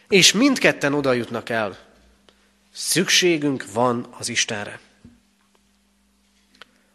[0.09, 1.79] És mindketten oda jutnak el.
[2.73, 4.81] Szükségünk van az Istenre.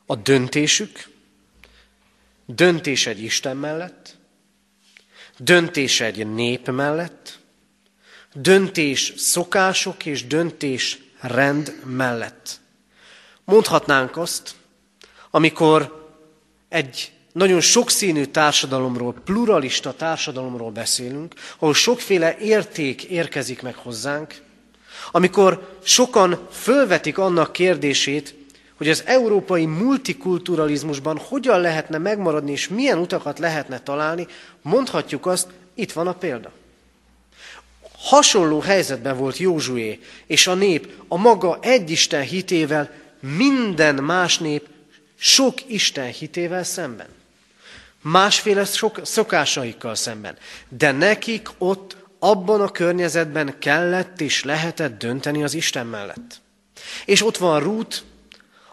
[0.05, 1.09] A döntésük,
[2.45, 4.17] döntés egy Isten mellett,
[5.37, 7.36] döntés egy nép mellett,
[8.41, 12.59] döntés szokások és döntés rend mellett.
[13.43, 14.55] Mondhatnánk azt,
[15.31, 16.09] amikor
[16.69, 24.35] egy nagyon sokszínű társadalomról, pluralista társadalomról beszélünk, ahol sokféle érték érkezik meg hozzánk,
[25.11, 28.35] amikor sokan fölvetik annak kérdését,
[28.75, 34.27] hogy az európai multikulturalizmusban hogyan lehetne megmaradni, és milyen utakat lehetne találni,
[34.61, 36.51] mondhatjuk azt, itt van a példa.
[37.97, 44.67] Hasonló helyzetben volt Józsué és a nép a maga egy Isten hitével minden más nép
[45.15, 47.07] sok Isten hitével szemben
[48.01, 50.37] másféle sok, szokásaikkal szemben.
[50.69, 56.41] De nekik ott, abban a környezetben kellett és lehetett dönteni az Isten mellett.
[57.05, 58.03] És ott van Rút,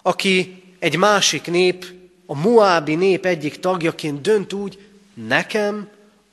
[0.03, 1.85] aki egy másik nép,
[2.27, 4.79] a Moábi nép egyik tagjaként dönt úgy,
[5.14, 5.89] nekem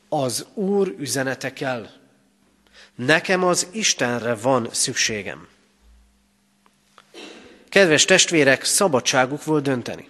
[0.10, 1.90] az Úr üzenete kell.
[2.96, 5.48] Nekem az Istenre van szükségem.
[7.70, 10.10] Kedves testvérek, szabadságuk volt dönteni.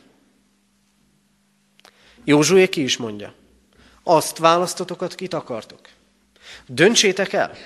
[2.24, 3.34] Józsué ki is mondja.
[4.04, 5.80] Azt választotok, kit akartok.
[6.66, 7.58] Döntsétek el,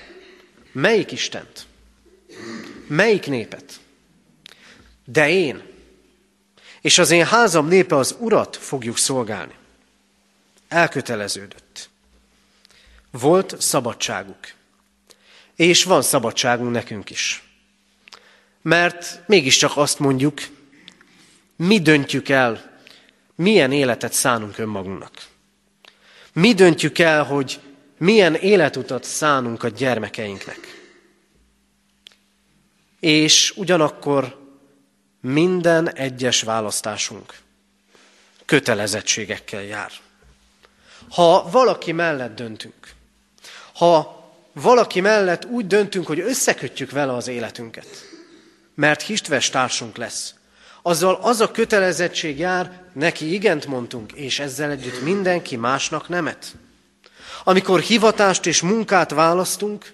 [0.72, 1.66] melyik Istent,
[2.86, 3.80] melyik népet.
[5.04, 5.62] De én,
[6.80, 9.54] és az én házam népe az Urat fogjuk szolgálni.
[10.68, 11.88] Elköteleződött.
[13.10, 14.55] Volt szabadságuk.
[15.56, 17.42] És van szabadságunk nekünk is.
[18.62, 20.40] Mert mégiscsak azt mondjuk,
[21.56, 22.80] mi döntjük el,
[23.34, 25.12] milyen életet szánunk önmagunknak.
[26.32, 27.60] Mi döntjük el, hogy
[27.98, 30.58] milyen életutat szánunk a gyermekeinknek.
[33.00, 34.44] És ugyanakkor
[35.20, 37.34] minden egyes választásunk
[38.44, 39.90] kötelezettségekkel jár.
[41.10, 42.94] Ha valaki mellett döntünk,
[43.74, 44.16] ha
[44.60, 47.86] valaki mellett úgy döntünk, hogy összekötjük vele az életünket,
[48.74, 50.34] mert histves társunk lesz,
[50.82, 56.54] azzal az a kötelezettség jár, neki igent mondtunk, és ezzel együtt mindenki másnak nemet.
[57.44, 59.92] Amikor hivatást és munkát választunk,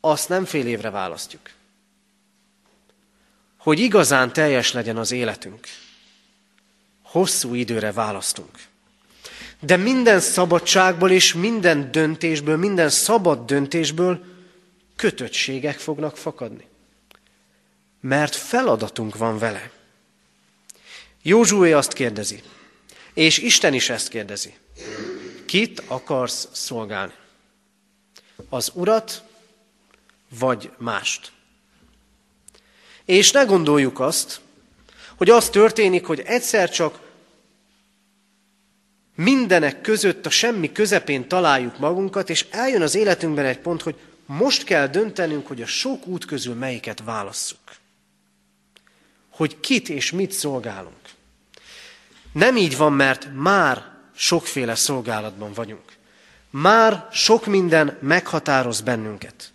[0.00, 1.50] azt nem fél évre választjuk.
[3.58, 5.66] Hogy igazán teljes legyen az életünk,
[7.02, 8.69] hosszú időre választunk.
[9.60, 14.24] De minden szabadságból és minden döntésből, minden szabad döntésből
[14.96, 16.68] kötöttségek fognak fakadni
[18.00, 19.70] mert feladatunk van vele.
[21.22, 22.42] Józsué azt kérdezi,
[23.14, 24.54] és Isten is ezt kérdezi.
[25.46, 27.12] kit akarsz szolgálni.
[28.48, 29.22] Az urat,
[30.38, 31.32] vagy mást.
[33.04, 34.40] És ne gondoljuk azt,
[35.16, 37.09] hogy az történik, hogy egyszer csak
[39.22, 43.94] mindenek között a semmi közepén találjuk magunkat, és eljön az életünkben egy pont, hogy
[44.26, 47.58] most kell döntenünk, hogy a sok út közül melyiket válasszuk.
[49.30, 50.94] Hogy kit és mit szolgálunk.
[52.32, 55.96] Nem így van, mert már sokféle szolgálatban vagyunk.
[56.50, 59.52] Már sok minden meghatároz bennünket.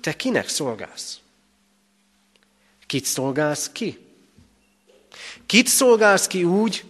[0.00, 1.18] Te kinek szolgálsz?
[2.86, 3.98] Kit szolgálsz ki?
[5.46, 6.84] Kit szolgálsz ki úgy,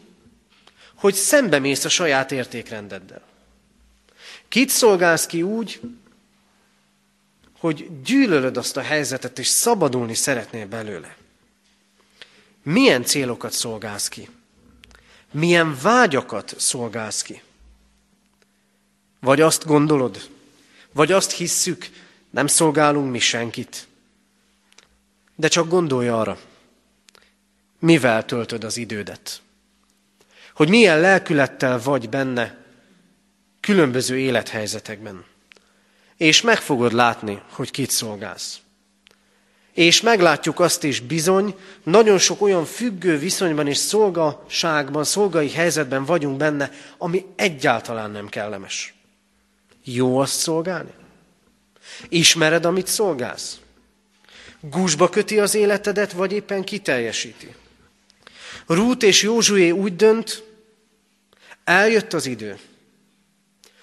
[1.01, 3.23] hogy szembemész a saját értékrendeddel?
[4.49, 5.81] Kit szolgálsz ki úgy,
[7.59, 11.17] hogy gyűlölöd azt a helyzetet, és szabadulni szeretnél belőle?
[12.63, 14.29] Milyen célokat szolgálsz ki?
[15.33, 17.43] Milyen vágyakat szolgálsz ki?
[19.21, 20.31] Vagy azt gondolod,
[20.93, 21.89] vagy azt hisszük,
[22.31, 23.89] nem szolgálunk mi senkit.
[25.37, 26.39] De csak gondolj arra,
[27.79, 29.43] mivel töltöd az idődet.
[30.61, 32.57] Hogy milyen lelkülettel vagy benne
[33.61, 35.25] különböző élethelyzetekben.
[36.17, 38.59] És meg fogod látni, hogy kit szolgálsz.
[39.73, 46.37] És meglátjuk azt is bizony, nagyon sok olyan függő viszonyban és szolgaságban, szolgai helyzetben vagyunk
[46.37, 48.95] benne, ami egyáltalán nem kellemes.
[49.85, 50.93] Jó azt szolgálni?
[52.09, 53.61] Ismered, amit szolgálsz?
[54.61, 57.55] Gúzsba köti az életedet, vagy éppen kiteljesíti?
[58.67, 60.49] Rút és Józsué úgy dönt,
[61.71, 62.59] eljött az idő,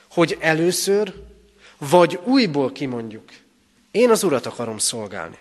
[0.09, 1.13] hogy először,
[1.77, 3.29] vagy újból kimondjuk,
[3.91, 5.38] én az Urat akarom szolgálni.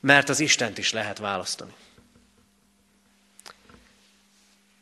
[0.00, 1.72] Mert az Istent is lehet választani.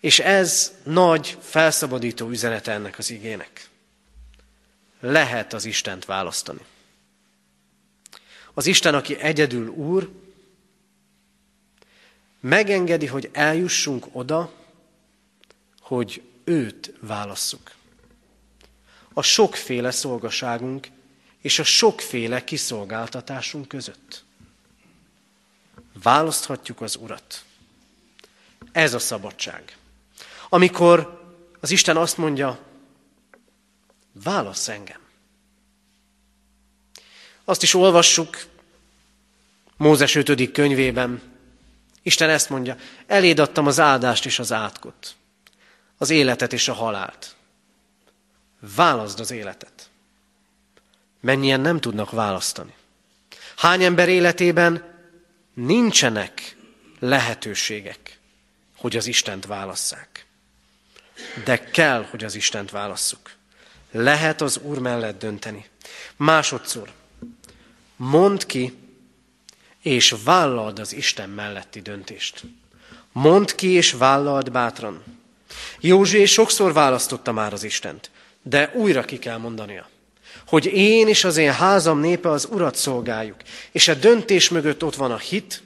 [0.00, 3.68] És ez nagy, felszabadító üzenete ennek az igének
[5.00, 6.64] lehet az Istent választani.
[8.54, 10.10] Az Isten, aki egyedül Úr,
[12.40, 14.52] megengedi, hogy eljussunk oda,
[15.80, 17.70] hogy őt válasszuk.
[19.12, 20.88] A sokféle szolgaságunk
[21.40, 24.24] és a sokféle kiszolgáltatásunk között.
[26.02, 27.44] Választhatjuk az Urat.
[28.72, 29.76] Ez a szabadság.
[30.48, 31.22] Amikor
[31.60, 32.58] az Isten azt mondja,
[34.12, 35.00] válasz engem.
[37.44, 38.46] Azt is olvassuk
[39.76, 40.52] Mózes 5.
[40.52, 41.22] könyvében.
[42.02, 42.76] Isten ezt mondja,
[43.06, 45.14] eléd adtam az áldást és az átkot,
[46.00, 47.36] az életet és a halált.
[48.74, 49.90] Válaszd az életet.
[51.20, 52.74] Mennyien nem tudnak választani.
[53.56, 54.94] Hány ember életében
[55.54, 56.56] nincsenek
[56.98, 58.18] lehetőségek,
[58.76, 60.26] hogy az Istent válasszák.
[61.44, 63.30] De kell, hogy az Istent válasszuk.
[63.90, 65.68] Lehet az Úr mellett dönteni.
[66.16, 66.92] Másodszor,
[67.96, 68.76] mondd ki,
[69.82, 72.42] és vállald az Isten melletti döntést.
[73.12, 75.18] Mondd ki, és vállald bátran.
[75.80, 78.10] Józsué sokszor választotta már az Istent,
[78.42, 79.88] de újra ki kell mondania,
[80.46, 83.36] hogy én és az én házam népe az Urat szolgáljuk,
[83.72, 85.62] és a döntés mögött ott van a hit,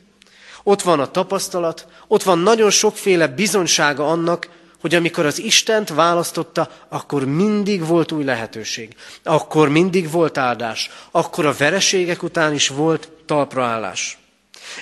[0.63, 4.49] ott van a tapasztalat, ott van nagyon sokféle bizonysága annak,
[4.81, 8.95] hogy amikor az Istent választotta, akkor mindig volt új lehetőség.
[9.23, 10.91] Akkor mindig volt áldás.
[11.11, 14.19] Akkor a vereségek után is volt talpraállás.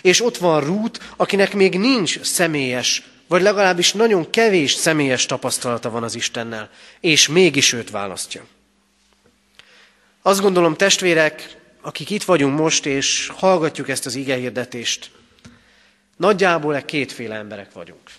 [0.01, 6.03] És ott van Rút, akinek még nincs személyes, vagy legalábbis nagyon kevés személyes tapasztalata van
[6.03, 6.71] az Istennel,
[7.01, 8.47] és mégis őt választja.
[10.23, 15.11] Azt gondolom, testvérek, akik itt vagyunk most, és hallgatjuk ezt az igehirdetést,
[16.17, 18.11] nagyjából e kétféle emberek vagyunk.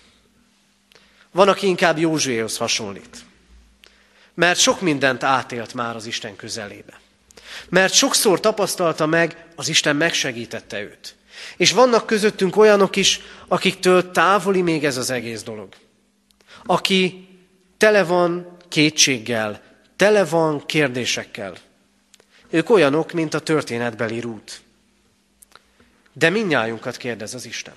[1.30, 3.16] Van, aki inkább Józsuéhoz hasonlít.
[4.34, 7.00] Mert sok mindent átélt már az Isten közelébe.
[7.68, 11.14] Mert sokszor tapasztalta meg, az Isten megsegítette őt.
[11.56, 15.68] És vannak közöttünk olyanok is, akiktől távoli még ez az egész dolog.
[16.64, 17.28] Aki
[17.76, 19.62] tele van kétséggel,
[19.96, 21.56] tele van kérdésekkel.
[22.50, 24.62] Ők olyanok, mint a történetbeli rút.
[26.12, 27.74] De minnyájunkat kérdez az Isten.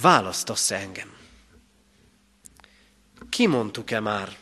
[0.00, 1.14] Választasz-e engem?
[3.34, 4.36] kimondtuk-e már,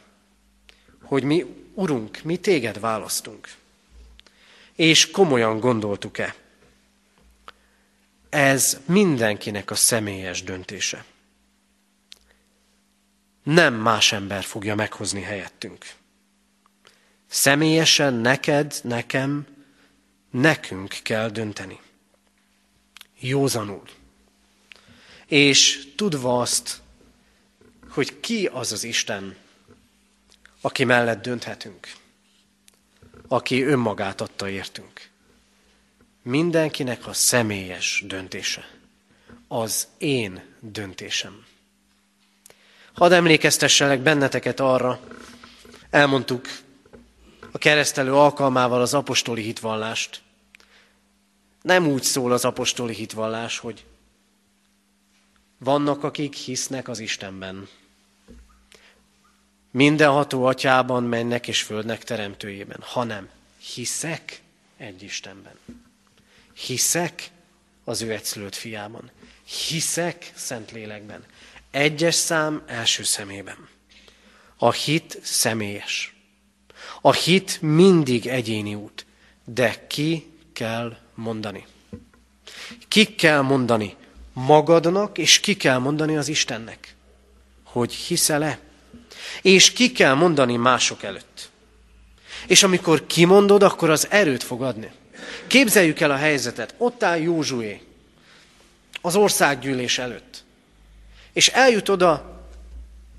[1.03, 1.45] hogy mi,
[1.75, 3.49] Urunk, mi téged választunk?
[4.77, 6.35] És komolyan gondoltuk-e?
[8.33, 11.05] Ez mindenkinek a személyes döntése.
[13.43, 15.87] Nem más ember fogja meghozni helyettünk.
[17.27, 19.47] Személyesen neked, nekem,
[20.31, 21.81] nekünk kell dönteni.
[23.19, 23.83] Józanul.
[25.27, 26.81] És tudva azt,
[27.89, 29.37] hogy ki az az Isten,
[30.61, 31.93] aki mellett dönthetünk,
[33.29, 35.12] aki önmagát adta értünk.
[36.23, 38.69] Mindenkinek a személyes döntése.
[39.49, 41.45] Az én döntésem.
[42.93, 45.01] Hadd emlékeztesselek benneteket arra,
[45.91, 46.47] elmondtuk
[47.53, 50.23] a keresztelő alkalmával az apostoli hitvallást.
[51.63, 53.85] Nem úgy szól az apostoli hitvallás, hogy
[55.59, 57.69] vannak, akik hisznek az Istenben.
[59.71, 63.29] Mindenható atyában, mennek és földnek teremtőjében, hanem
[63.75, 64.43] hiszek
[64.77, 65.55] egy Istenben.
[66.55, 67.31] Hiszek
[67.85, 69.11] az ő egyszülött fiában.
[69.69, 71.25] Hiszek Szentlélekben.
[71.71, 73.69] Egyes szám első szemében.
[74.57, 76.15] A hit személyes.
[77.01, 79.07] A hit mindig egyéni út,
[79.45, 81.67] de ki kell mondani.
[82.89, 83.97] Ki kell mondani
[84.33, 86.95] magadnak, és ki kell mondani az Istennek,
[87.65, 88.59] hogy hiszel-e.
[89.43, 91.51] És ki kell mondani mások előtt.
[92.47, 94.91] És amikor kimondod, akkor az erőt fog adni.
[95.47, 96.75] Képzeljük el a helyzetet.
[96.77, 97.81] Ott áll Józsué
[99.01, 100.45] az országgyűlés előtt.
[101.33, 102.41] És eljut oda,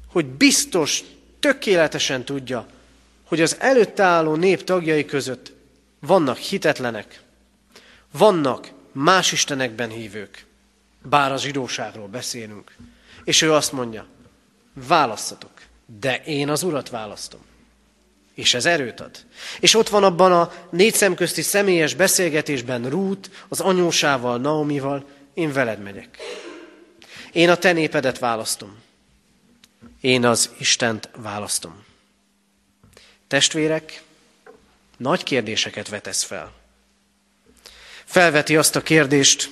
[0.07, 1.03] hogy biztos,
[1.39, 2.67] tökéletesen tudja,
[3.23, 5.51] hogy az előtt álló nép tagjai között
[5.99, 7.21] vannak hitetlenek,
[8.11, 10.45] vannak más istenekben hívők,
[11.01, 12.75] bár a zsidóságról beszélünk.
[13.23, 14.05] És ő azt mondja,
[14.73, 15.51] választatok,
[15.99, 17.41] de én az urat választom.
[18.33, 19.11] És ez erőt ad.
[19.59, 25.79] És ott van abban a négy szemközti személyes beszélgetésben Rút, az anyósával, Naomival, én veled
[25.79, 26.17] megyek.
[27.31, 28.81] Én a te népedet választom.
[30.01, 31.83] Én az Istent választom.
[33.27, 34.03] Testvérek,
[34.97, 36.53] nagy kérdéseket vetesz fel.
[38.05, 39.51] Felveti azt a kérdést,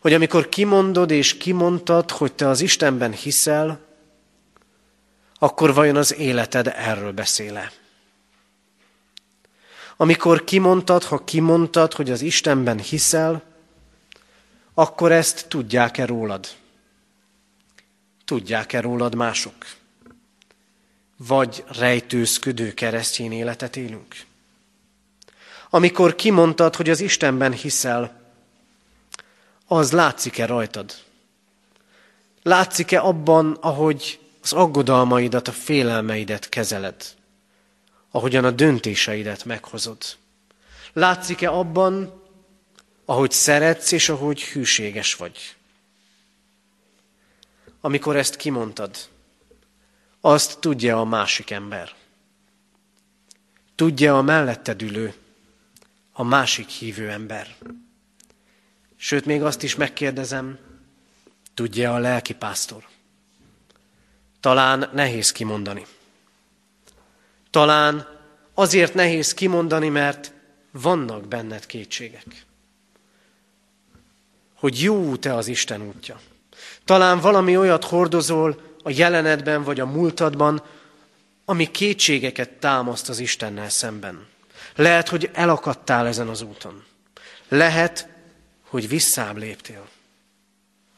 [0.00, 3.80] hogy amikor kimondod és kimondtad, hogy te az Istenben hiszel,
[5.42, 7.72] akkor vajon az életed erről beszéle?
[9.96, 13.42] Amikor kimondtad, ha kimondtad, hogy az Istenben hiszel,
[14.74, 16.48] akkor ezt tudják-e rólad?
[18.24, 19.54] Tudják-e rólad mások?
[21.16, 24.16] Vagy rejtőzködő keresztény életet élünk?
[25.70, 28.20] Amikor kimondtad, hogy az Istenben hiszel,
[29.66, 30.94] az látszik-e rajtad?
[32.42, 37.14] Látszik-e abban, ahogy az aggodalmaidat, a félelmeidet kezeled?
[38.10, 40.02] Ahogyan a döntéseidet meghozod?
[40.92, 42.22] Látszik-e abban,
[43.04, 45.56] ahogy szeretsz és ahogy hűséges vagy?
[47.80, 48.96] Amikor ezt kimondtad,
[50.20, 51.94] azt tudja a másik ember.
[53.74, 55.14] Tudja a melletted ülő,
[56.12, 57.56] a másik hívő ember.
[58.96, 60.58] Sőt, még azt is megkérdezem,
[61.54, 62.88] tudja a lelki pásztor.
[64.40, 65.86] Talán nehéz kimondani.
[67.50, 68.18] Talán
[68.54, 70.32] azért nehéz kimondani, mert
[70.70, 72.26] vannak benned kétségek.
[74.54, 76.20] Hogy jó út-e az Isten útja.
[76.84, 80.62] Talán valami olyat hordozol a jelenetben vagy a múltadban,
[81.44, 84.26] ami kétségeket támaszt az Istennel szemben.
[84.74, 86.84] Lehet, hogy elakadtál ezen az úton.
[87.48, 88.08] Lehet,
[88.62, 89.88] hogy visszább léptél.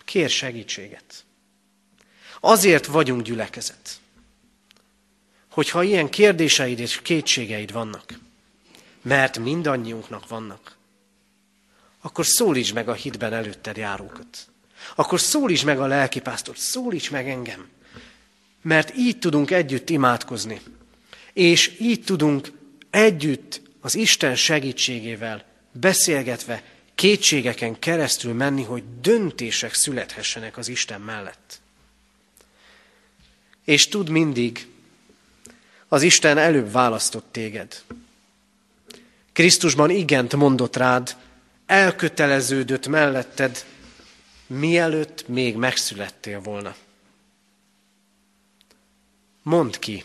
[0.05, 1.24] Kér segítséget.
[2.45, 4.01] Azért vagyunk gyülekezet.
[5.51, 8.18] Hogyha ilyen kérdéseid és kétségeid vannak,
[9.03, 10.76] mert mindannyiunknak vannak,
[12.01, 14.49] akkor szólíts meg a hitben előtted járókat.
[14.95, 17.68] Akkor szólíts meg a lelkipásztort, szólíts meg engem.
[18.62, 20.61] Mert így tudunk együtt imádkozni.
[21.32, 22.53] És így tudunk
[22.90, 26.62] együtt az Isten segítségével beszélgetve
[26.95, 31.62] kétségeken keresztül menni, hogy döntések születhessenek az Isten mellett.
[33.65, 34.67] És tud mindig,
[35.89, 37.83] az Isten előbb választott téged.
[39.33, 41.17] Krisztusban igent mondott rád,
[41.67, 43.65] elköteleződött melletted,
[44.47, 46.75] mielőtt még megszülettél volna.
[49.43, 50.05] Mondd ki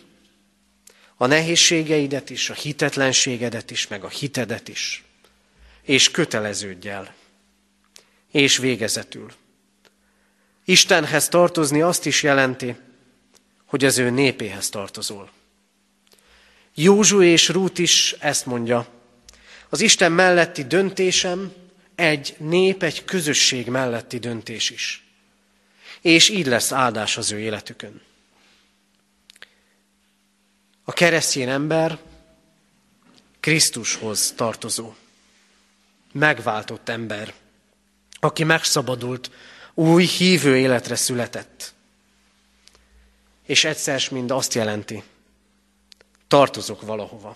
[1.15, 5.05] a nehézségeidet is, a hitetlenségedet is, meg a hitedet is
[5.87, 7.13] és köteleződj el.
[8.31, 9.31] És végezetül.
[10.65, 12.75] Istenhez tartozni azt is jelenti,
[13.67, 15.31] hogy az ő népéhez tartozol.
[16.73, 18.87] Józsu és Rút is ezt mondja.
[19.69, 21.53] Az Isten melletti döntésem
[21.95, 25.05] egy nép, egy közösség melletti döntés is.
[26.01, 28.01] És így lesz áldás az ő életükön.
[30.83, 31.99] A keresztény ember
[33.39, 34.93] Krisztushoz tartozó
[36.11, 37.33] megváltott ember,
[38.19, 39.31] aki megszabadult,
[39.73, 41.73] új hívő életre született.
[43.47, 45.03] És egyszer mind azt jelenti,
[46.27, 47.35] Tartozok valahova.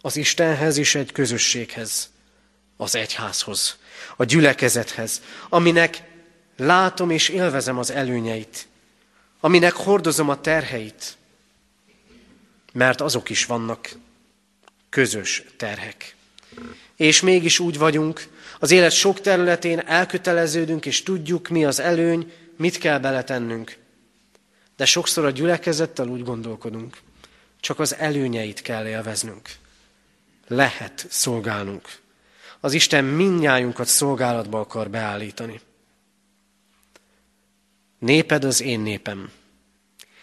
[0.00, 2.10] Az Istenhez és egy közösséghez,
[2.76, 3.78] az egyházhoz,
[4.16, 6.02] a gyülekezethez, aminek
[6.56, 8.66] látom és élvezem az előnyeit,
[9.40, 11.16] aminek hordozom a terheit,
[12.72, 13.90] mert azok is vannak
[14.88, 16.16] közös terhek.
[16.96, 18.28] És mégis úgy vagyunk,
[18.58, 23.76] az élet sok területén elköteleződünk, és tudjuk, mi az előny, mit kell beletennünk.
[24.78, 26.98] De sokszor a gyülekezettel úgy gondolkodunk,
[27.60, 29.48] csak az előnyeit kell élveznünk.
[30.46, 32.00] Lehet szolgálnunk.
[32.60, 35.60] Az Isten mindnyájunkat szolgálatba akar beállítani.
[37.98, 39.30] Néped az én népem,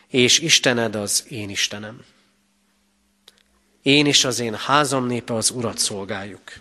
[0.07, 2.03] és Istened az én Istenem.
[3.81, 6.53] Én és az én házam népe az Urat szolgáljuk.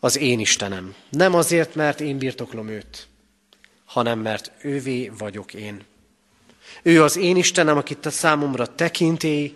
[0.00, 0.94] Az én Istenem.
[1.08, 3.08] Nem azért, mert én birtoklom őt,
[3.84, 5.88] hanem mert ővé vagyok én.
[6.82, 9.54] Ő az én Istenem, akit a számomra tekintély,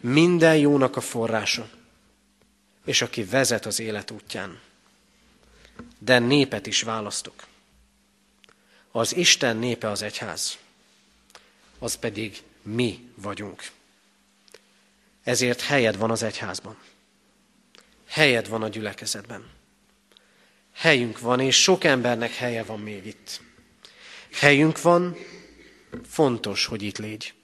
[0.00, 1.68] minden jónak a forrása,
[2.84, 4.60] és aki vezet az élet útján.
[5.98, 7.46] De népet is választok.
[8.90, 10.58] Az Isten népe az egyház,
[11.78, 13.70] az pedig mi vagyunk.
[15.22, 16.76] Ezért helyed van az egyházban.
[18.08, 19.50] Helyed van a gyülekezetben.
[20.72, 23.40] Helyünk van, és sok embernek helye van még itt.
[24.32, 25.16] Helyünk van,
[26.04, 27.34] fontos, hogy itt légy.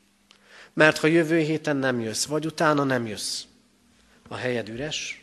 [0.73, 3.43] Mert ha jövő héten nem jössz, vagy utána nem jössz,
[4.29, 5.23] a helyed üres,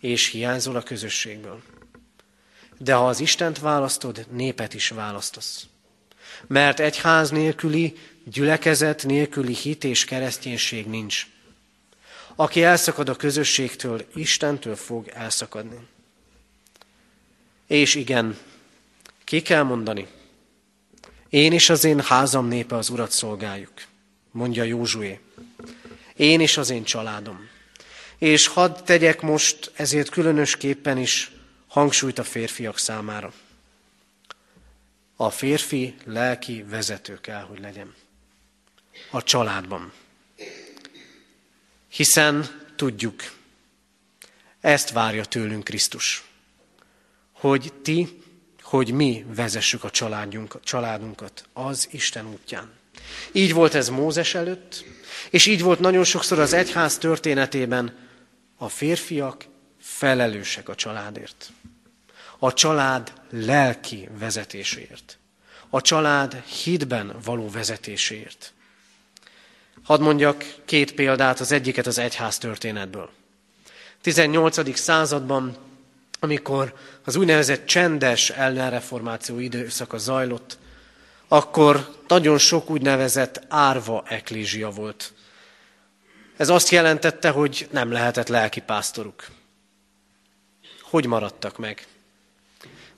[0.00, 1.62] és hiányzol a közösségből.
[2.78, 5.66] De ha az Istent választod, népet is választasz.
[6.46, 11.26] Mert egy ház nélküli, gyülekezet nélküli hit és kereszténység nincs.
[12.34, 15.78] Aki elszakad a közösségtől, Istentől fog elszakadni.
[17.66, 18.38] És igen,
[19.24, 20.06] ki kell mondani,
[21.34, 23.72] én és az én házam népe az Urat szolgáljuk,
[24.30, 25.20] mondja Józsué.
[26.16, 27.48] Én és az én családom.
[28.18, 31.32] És hadd tegyek most ezért különösképpen is
[31.66, 33.32] hangsúlyt a férfiak számára.
[35.16, 37.94] A férfi lelki vezető kell, hogy legyen.
[39.10, 39.92] A családban.
[41.88, 43.22] Hiszen tudjuk,
[44.60, 46.24] ezt várja tőlünk Krisztus,
[47.32, 48.22] hogy ti,
[48.64, 49.90] hogy mi vezessük a
[50.62, 52.70] családunkat az Isten útján.
[53.32, 54.84] Így volt ez Mózes előtt,
[55.30, 57.96] és így volt nagyon sokszor az egyház történetében
[58.56, 59.44] a férfiak
[59.80, 61.52] felelősek a családért.
[62.38, 65.18] A család lelki vezetéséért.
[65.70, 68.52] A család hitben való vezetéséért.
[69.82, 73.10] Hadd mondjak két példát, az egyiket az egyház történetből.
[74.00, 74.78] 18.
[74.78, 75.56] században,
[76.24, 80.58] amikor az úgynevezett csendes ellenreformáció időszaka zajlott,
[81.28, 85.12] akkor nagyon sok úgynevezett árva eklézsia volt.
[86.36, 89.26] Ez azt jelentette, hogy nem lehetett lelki pásztoruk.
[90.82, 91.86] Hogy maradtak meg?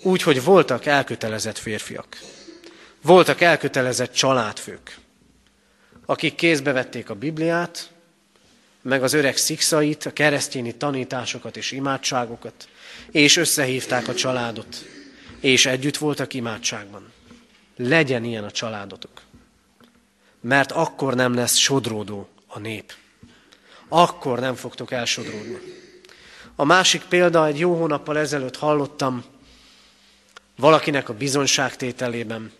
[0.02, 2.18] Úgy, hogy voltak elkötelezett férfiak.
[3.02, 4.98] Voltak elkötelezett családfők,
[6.06, 7.90] akik kézbe vették a Bibliát,
[8.86, 12.68] meg az öreg szikszait, a keresztényi tanításokat és imádságokat,
[13.10, 14.84] és összehívták a családot,
[15.40, 17.12] és együtt voltak imádságban.
[17.76, 19.22] Legyen ilyen a családotok.
[20.40, 22.92] Mert akkor nem lesz sodródó a nép.
[23.88, 25.58] Akkor nem fogtok elsodródni.
[26.56, 29.24] A másik példa, egy jó hónappal ezelőtt hallottam
[30.56, 32.52] valakinek a bizonságtételében.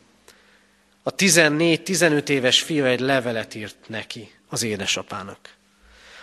[1.03, 5.56] A 14-15 éves fiú egy levelet írt neki, az édesapának.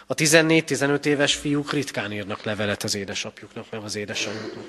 [0.05, 4.65] A 14-15 éves fiúk ritkán írnak levelet az édesapjuknak, meg az édesanyjuknak.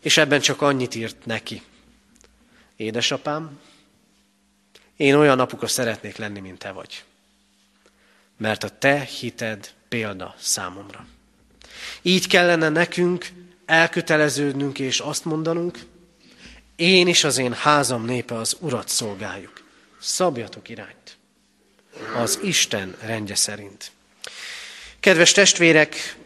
[0.00, 1.62] És ebben csak annyit írt neki.
[2.76, 3.60] Édesapám,
[4.96, 7.04] én olyan apuka szeretnék lenni, mint te vagy.
[8.36, 11.06] Mert a te hited példa számomra.
[12.02, 13.28] Így kellene nekünk
[13.66, 15.78] elköteleződnünk és azt mondanunk,
[16.76, 19.64] én is az én házam népe az Urat szolgáljuk.
[20.00, 21.16] Szabjatok irányt.
[22.16, 23.92] Az Isten rendje szerint.
[25.04, 26.16] Kedves testvérek,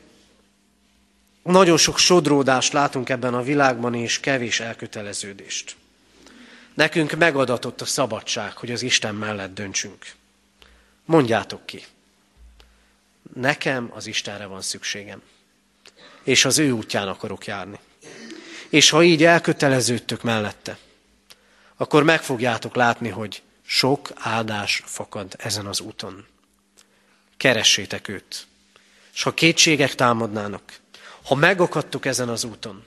[1.43, 5.76] nagyon sok sodródást látunk ebben a világban, és kevés elköteleződést.
[6.74, 10.07] Nekünk megadatott a szabadság, hogy az Isten mellett döntsünk.
[11.05, 11.85] Mondjátok ki.
[13.35, 15.22] Nekem az Istenre van szükségem,
[16.22, 17.79] és az ő útján akarok járni.
[18.68, 20.79] És ha így elköteleződtök mellette,
[21.76, 26.26] akkor meg fogjátok látni, hogy sok áldás fakad ezen az úton.
[27.37, 28.47] Keressétek őt.
[29.19, 30.79] És ha kétségek támadnának,
[31.25, 32.85] ha megakadtuk ezen az úton,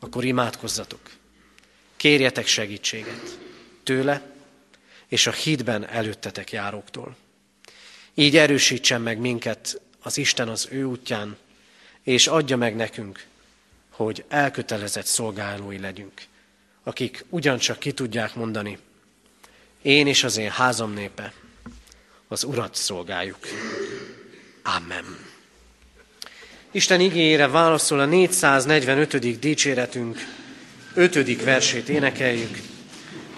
[0.00, 1.00] akkor imádkozzatok.
[1.96, 3.38] Kérjetek segítséget
[3.82, 4.34] tőle
[5.08, 7.16] és a hídben előttetek járóktól.
[8.14, 11.36] Így erősítsen meg minket az Isten az ő útján,
[12.02, 13.26] és adja meg nekünk,
[13.90, 16.22] hogy elkötelezett szolgálói legyünk,
[16.82, 18.78] akik ugyancsak ki tudják mondani,
[19.82, 21.32] én és az én házam népe
[22.28, 23.46] az Urat szolgáljuk.
[24.62, 25.31] Amen.
[26.74, 29.38] Isten igényére válaszol a 445.
[29.38, 30.26] dicséretünk
[30.94, 31.42] 5.
[31.42, 32.58] versét énekeljük.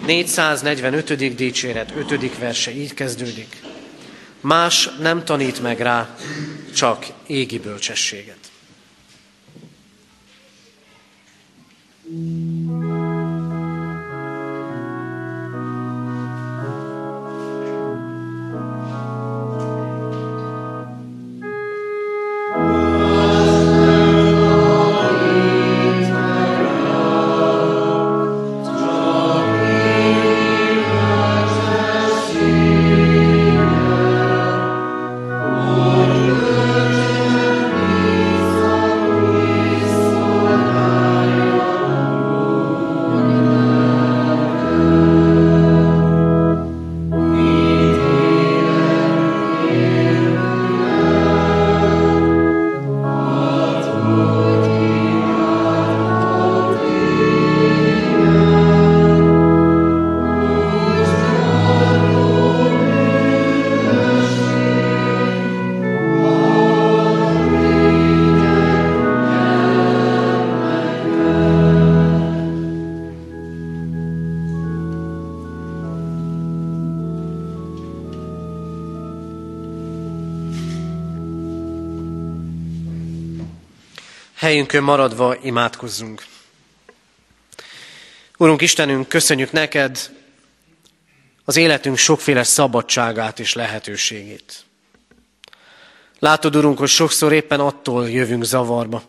[0.05, 1.35] 445.
[1.35, 2.37] dicséret 5.
[2.37, 3.61] verse így kezdődik.
[4.41, 6.15] Más nem tanít meg rá,
[6.75, 8.37] csak égi bölcsességet.
[12.07, 12.94] thank you
[84.55, 86.25] Helyünkön maradva imádkozzunk.
[88.37, 90.11] Urunk Istenünk, köszönjük neked
[91.45, 94.65] az életünk sokféle szabadságát és lehetőségét.
[96.19, 99.03] Látod, Urunk, hogy sokszor éppen attól jövünk zavarba,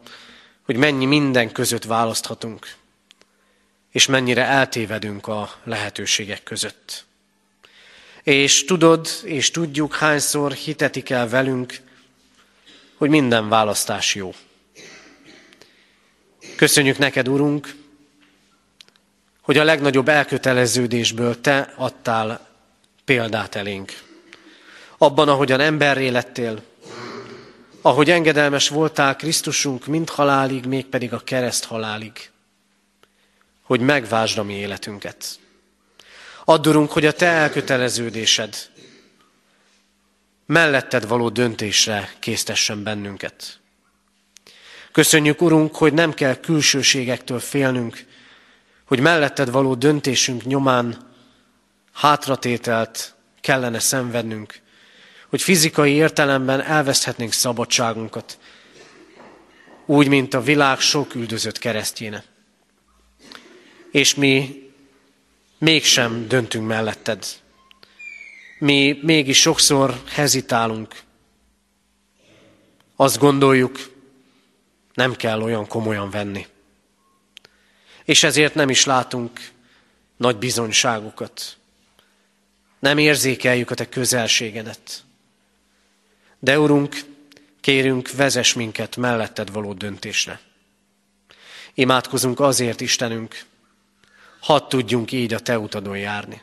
[0.64, 2.74] hogy mennyi minden között választhatunk,
[3.92, 7.04] és mennyire eltévedünk a lehetőségek között.
[8.22, 11.80] És tudod, és tudjuk, hányszor hitetik el velünk,
[12.96, 14.34] hogy minden választás jó.
[16.56, 17.74] Köszönjük neked, Urunk,
[19.40, 22.48] hogy a legnagyobb elköteleződésből Te adtál
[23.04, 23.92] példát elénk.
[24.98, 26.62] Abban, ahogyan emberré lettél,
[27.80, 32.30] ahogy engedelmes voltál Krisztusunk mind halálig, mégpedig a kereszt halálig,
[33.62, 35.38] hogy megvásd a mi életünket.
[36.44, 38.56] Addurunk, hogy a Te elköteleződésed
[40.46, 43.60] melletted való döntésre késztessen bennünket.
[44.96, 48.04] Köszönjük, Urunk, hogy nem kell külsőségektől félnünk,
[48.84, 51.12] hogy melletted való döntésünk nyomán
[51.92, 54.60] hátratételt kellene szenvednünk,
[55.28, 58.38] hogy fizikai értelemben elveszthetnénk szabadságunkat,
[59.86, 62.24] úgy, mint a világ sok üldözött keresztjéne.
[63.90, 64.62] És mi
[65.58, 67.24] mégsem döntünk melletted.
[68.58, 70.94] Mi mégis sokszor hezitálunk.
[72.96, 73.94] Azt gondoljuk,
[74.96, 76.46] nem kell olyan komolyan venni.
[78.04, 79.50] És ezért nem is látunk
[80.16, 81.56] nagy bizonyságokat.
[82.78, 85.04] Nem érzékeljük a te közelségedet.
[86.38, 86.96] De Urunk,
[87.60, 90.40] kérünk, vezess minket melletted való döntésre.
[91.74, 93.44] Imádkozunk azért, Istenünk,
[94.40, 96.42] hadd tudjunk így a Te utadon járni.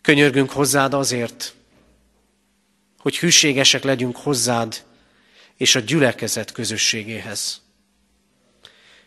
[0.00, 1.54] Könyörgünk hozzád azért,
[2.98, 4.86] hogy hűségesek legyünk hozzád,
[5.58, 7.60] és a gyülekezet közösségéhez.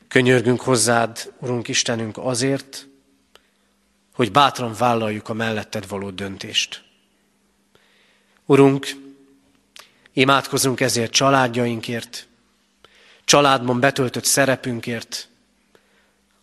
[0.07, 2.87] Könyörgünk hozzád, Urunk Istenünk, azért,
[4.13, 6.83] hogy bátran vállaljuk a melletted való döntést.
[8.45, 8.87] Urunk,
[10.13, 12.27] imádkozunk ezért családjainkért,
[13.23, 15.29] családban betöltött szerepünkért,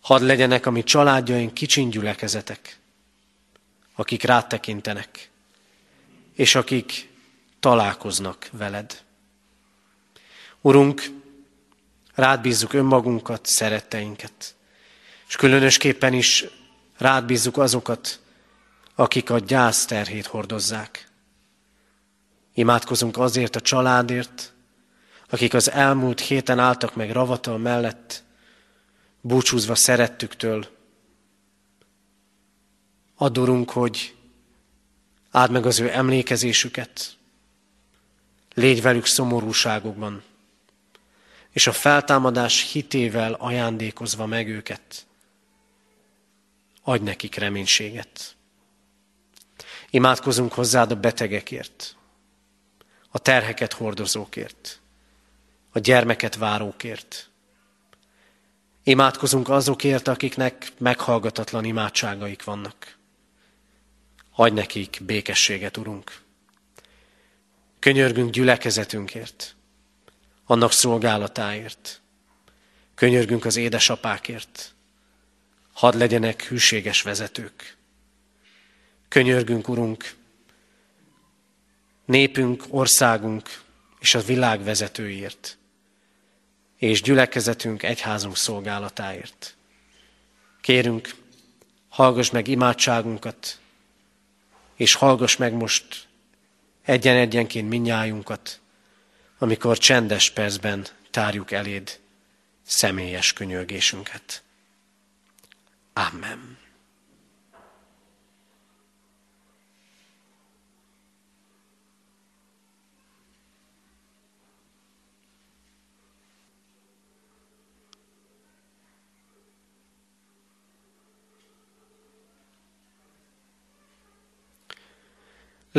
[0.01, 2.79] hadd legyenek a mi családjaink kicsin gyülekezetek,
[3.95, 5.29] akik rátekintenek,
[6.33, 7.09] és akik
[7.59, 9.07] találkoznak veled.
[10.61, 11.03] Urunk,
[12.15, 14.55] rád bízzuk önmagunkat, szeretteinket,
[15.27, 16.45] és különösképpen is
[16.97, 18.19] rád bízzuk azokat,
[18.95, 21.07] akik a gyász terhét hordozzák.
[22.53, 24.53] Imádkozunk azért a családért,
[25.29, 28.23] akik az elmúlt héten álltak meg ravatal mellett,
[29.21, 30.67] búcsúzva szerettüktől.
[33.15, 34.15] Adorunk, hogy
[35.31, 37.17] áld meg az ő emlékezésüket,
[38.53, 40.23] légy velük szomorúságokban,
[41.51, 45.07] és a feltámadás hitével ajándékozva meg őket,
[46.81, 48.35] adj nekik reménységet.
[49.89, 51.95] Imádkozunk hozzád a betegekért,
[53.09, 54.79] a terheket hordozókért,
[55.71, 57.29] a gyermeket várókért.
[58.83, 62.97] Imádkozunk azokért, akiknek meghallgatatlan imádságaik vannak.
[64.31, 66.21] Adj nekik békességet, Urunk.
[67.79, 69.55] Könyörgünk gyülekezetünkért,
[70.49, 72.01] annak szolgálatáért.
[72.95, 74.73] Könyörgünk az édesapákért.
[75.73, 77.77] Hadd legyenek hűséges vezetők.
[79.07, 80.15] Könyörgünk, Urunk,
[82.05, 83.61] népünk, országunk
[83.99, 85.57] és a világ vezetőért,
[86.77, 89.55] és gyülekezetünk, egyházunk szolgálatáért.
[90.61, 91.15] Kérünk,
[91.89, 93.59] hallgass meg imádságunkat,
[94.75, 96.07] és hallgass meg most
[96.81, 98.59] egyen-egyenként minnyájunkat,
[99.39, 101.99] amikor csendes percben tárjuk eléd
[102.65, 104.43] személyes könyörgésünket.
[105.93, 106.58] Amen.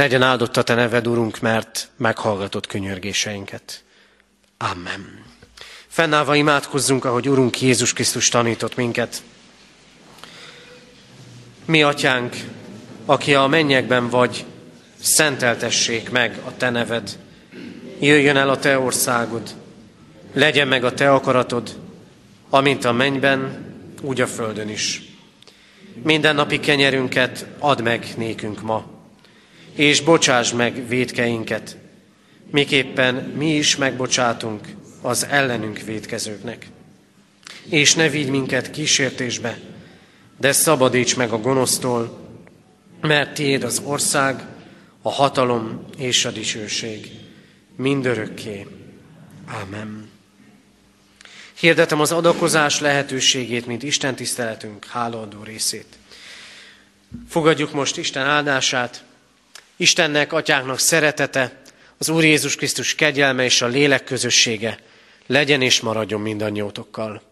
[0.00, 3.82] Legyen áldott a Te neved, Urunk, mert meghallgatott könyörgéseinket.
[4.58, 5.24] Amen.
[5.86, 9.22] Fennállva imádkozzunk, ahogy Urunk Jézus Krisztus tanított minket.
[11.64, 12.36] Mi, Atyánk,
[13.06, 14.44] aki a mennyekben vagy,
[15.00, 17.18] szenteltessék meg a Te neved.
[17.98, 19.54] Jöjjön el a Te országod,
[20.32, 21.78] legyen meg a Te akaratod,
[22.50, 25.02] amint a mennyben, úgy a földön is.
[26.02, 28.98] Minden napi kenyerünket add meg nékünk ma,
[29.74, 31.76] és bocsáss meg védkeinket,
[32.50, 34.68] miképpen mi is megbocsátunk
[35.02, 36.66] az ellenünk védkezőknek.
[37.68, 39.58] És ne vigy minket kísértésbe,
[40.38, 42.18] de szabadíts meg a gonosztól,
[43.00, 44.46] mert tiéd az ország,
[45.02, 47.10] a hatalom és a dicsőség
[47.76, 48.66] mindörökké.
[49.46, 50.08] Ámen.
[51.60, 55.86] Hirdetem az adakozás lehetőségét, mint Isten tiszteletünk hálaadó részét.
[57.28, 59.04] Fogadjuk most Isten áldását,
[59.80, 61.62] Istennek, Atyánknak szeretete,
[61.98, 64.78] az Úr Jézus Krisztus kegyelme és a lélek közössége
[65.26, 67.22] legyen és maradjon mindannyiótokkal.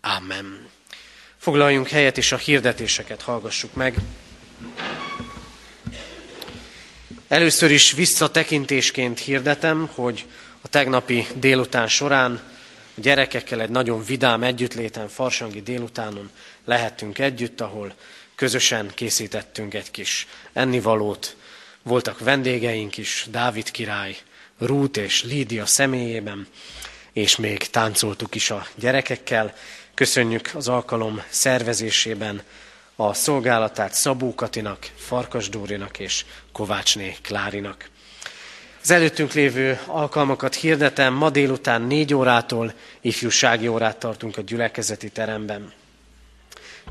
[0.00, 0.68] Amen.
[1.36, 3.96] Foglaljunk helyet, és a hirdetéseket hallgassuk meg.
[7.28, 10.26] Először is visszatekintésként hirdetem, hogy
[10.60, 12.32] a tegnapi délután során
[12.96, 16.30] a gyerekekkel egy nagyon vidám együttléten, farsangi délutánon
[16.64, 17.94] lehettünk együtt, ahol
[18.34, 21.36] közösen készítettünk egy kis ennivalót,
[21.86, 24.16] voltak vendégeink is, Dávid király,
[24.58, 26.46] Rút és Lídia személyében,
[27.12, 29.54] és még táncoltuk is a gyerekekkel.
[29.94, 32.42] Köszönjük az alkalom szervezésében
[32.96, 37.88] a szolgálatát Szabó Katinak, Farkas Dórinak és Kovácsné Klárinak.
[38.82, 45.72] Az előttünk lévő alkalmakat hirdetem, ma délután négy órától ifjúsági órát tartunk a gyülekezeti teremben.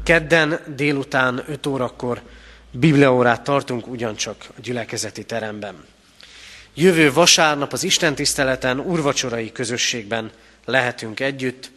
[0.04, 2.22] Kedden délután 5 órakor
[2.78, 5.86] bibliaórát tartunk ugyancsak a gyülekezeti teremben.
[6.74, 10.32] Jövő vasárnap az Isten tiszteleten, urvacsorai közösségben
[10.66, 11.72] lehetünk együtt.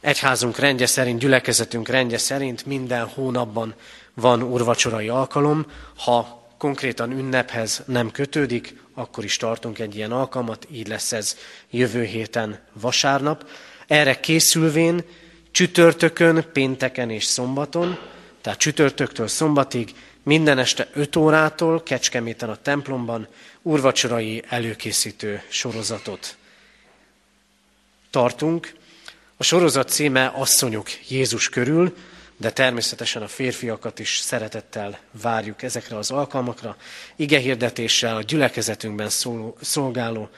[0.00, 3.74] Egyházunk rendje szerint, gyülekezetünk rendje szerint minden hónapban
[4.14, 5.66] van urvacsorai alkalom.
[5.96, 11.36] Ha konkrétan ünnephez nem kötődik, akkor is tartunk egy ilyen alkalmat, így lesz ez
[11.70, 13.48] jövő héten vasárnap.
[13.86, 15.04] Erre készülvén
[15.50, 17.98] csütörtökön, pénteken és szombaton
[18.42, 23.28] tehát csütörtöktől szombatig, minden este 5 órától Kecskeméten a templomban
[23.62, 26.36] urvacsorai előkészítő sorozatot
[28.10, 28.74] tartunk.
[29.36, 31.96] A sorozat címe Asszonyok Jézus körül,
[32.36, 36.76] de természetesen a férfiakat is szeretettel várjuk ezekre az alkalmakra.
[37.16, 40.28] Igehirdetéssel a gyülekezetünkben szóló, szolgáló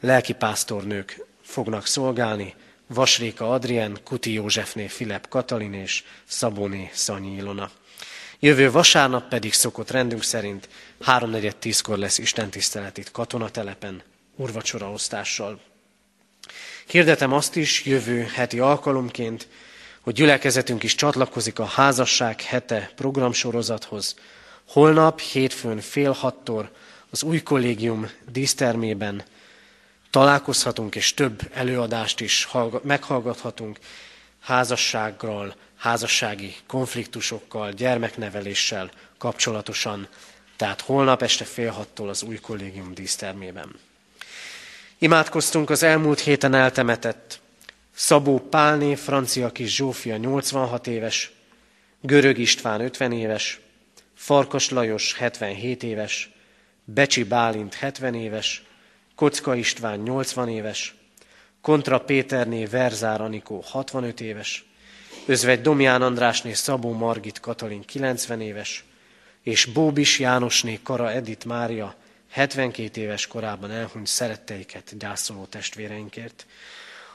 [0.00, 2.54] lelkipásztornők fognak szolgálni,
[2.94, 7.70] Vasréka Adrien, Kuti Józsefné Filip Katalin és Szabóné Szanyi Ilona.
[8.38, 10.68] Jövő vasárnap pedig szokott rendünk szerint
[11.06, 14.02] 3.4.10-kor lesz istentisztelet itt katonatelepen,
[14.36, 15.60] urvacsora osztással.
[16.86, 19.48] Hirdetem azt is jövő heti alkalomként,
[20.00, 24.16] hogy gyülekezetünk is csatlakozik a házasság hete programsorozathoz.
[24.68, 26.70] Holnap, hétfőn fél hattól
[27.10, 29.22] az új kollégium dísztermében
[30.10, 32.48] találkozhatunk, és több előadást is
[32.82, 33.78] meghallgathatunk
[34.40, 40.08] házassággal, házassági konfliktusokkal, gyermekneveléssel kapcsolatosan,
[40.56, 43.78] tehát holnap este fél hattól az új kollégium dísztermében.
[44.98, 47.40] Imádkoztunk az elmúlt héten eltemetett
[47.94, 51.30] Szabó Pálné, francia kis Zsófia 86 éves,
[52.00, 53.60] Görög István 50 éves,
[54.14, 56.30] Farkas Lajos 77 éves,
[56.84, 58.62] Becsi Bálint 70 éves,
[59.20, 60.94] Kocka István 80 éves,
[61.60, 64.64] Kontra Péterné Verzár Anikó 65 éves,
[65.26, 68.84] Özvegy Domján Andrásné Szabó Margit Katalin 90 éves,
[69.42, 71.94] és Bóbis Jánosné Kara Edith Mária
[72.30, 76.46] 72 éves korában elhunyt szeretteiket gyászoló testvéreinkért.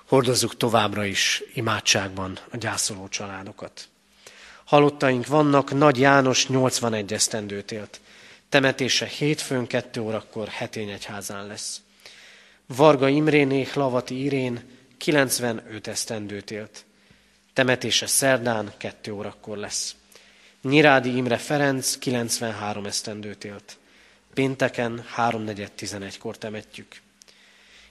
[0.07, 3.87] Hordozzuk továbbra is imádságban a gyászoló családokat.
[4.65, 7.99] Halottaink vannak, Nagy János 81 esztendőt élt.
[8.49, 11.83] Temetése hétfőn 2 órakor Hetényegyházán lesz.
[12.67, 14.63] Varga Imréné Lavati Irén
[14.97, 16.85] 95 esztendőt élt.
[17.53, 19.95] Temetése szerdán 2 órakor lesz.
[20.61, 23.77] Nyirádi Imre Ferenc 93 esztendőt élt.
[24.33, 27.01] Pénteken 3.4.11-kor temetjük.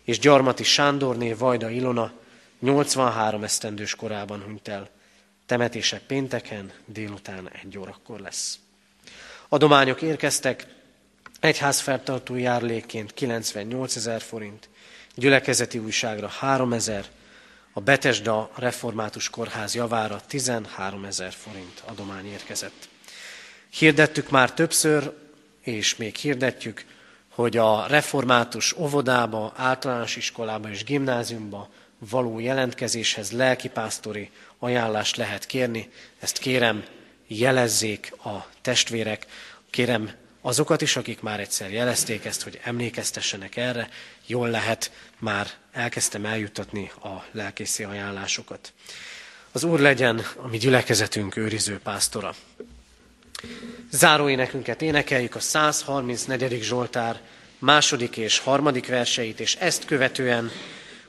[0.02, 2.12] És Gyarmati Sándorné Vajda Ilona
[2.60, 4.88] 83 esztendős korában hunyt el.
[5.46, 8.58] Temetése pénteken délután egy órakor lesz.
[9.48, 10.66] Adományok érkeztek,
[11.44, 14.68] egyházfeltartó járlékként 98 ezer forint,
[15.14, 17.04] gyülekezeti újságra 3 ezer,
[17.72, 22.88] a Betesda Református Kórház javára 13 ezer forint adomány érkezett.
[23.70, 25.12] Hirdettük már többször,
[25.60, 26.84] és még hirdetjük,
[27.28, 31.68] hogy a református óvodába, általános iskolába és gimnáziumba
[31.98, 35.90] való jelentkezéshez lelkipásztori ajánlást lehet kérni.
[36.20, 36.84] Ezt kérem,
[37.26, 39.26] jelezzék a testvérek,
[39.70, 43.88] kérem azokat is, akik már egyszer jelezték ezt, hogy emlékeztessenek erre,
[44.26, 48.72] jól lehet, már elkezdtem eljutatni a lelkészi ajánlásokat.
[49.52, 52.34] Az Úr legyen a mi gyülekezetünk őriző pásztora.
[53.90, 56.62] Záróénekünket énekeljük a 134.
[56.62, 57.20] Zsoltár
[57.58, 60.50] második és harmadik verseit, és ezt követően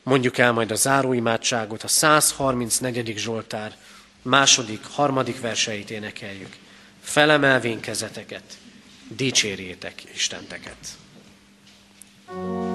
[0.03, 3.17] mondjuk el majd a záróimádságot, a 134.
[3.17, 3.75] Zsoltár
[4.21, 6.55] második, harmadik verseit énekeljük.
[7.01, 8.43] Felemelvén kezeteket,
[9.07, 10.97] dicsérjétek Istenteket.
[12.27, 12.74] thank you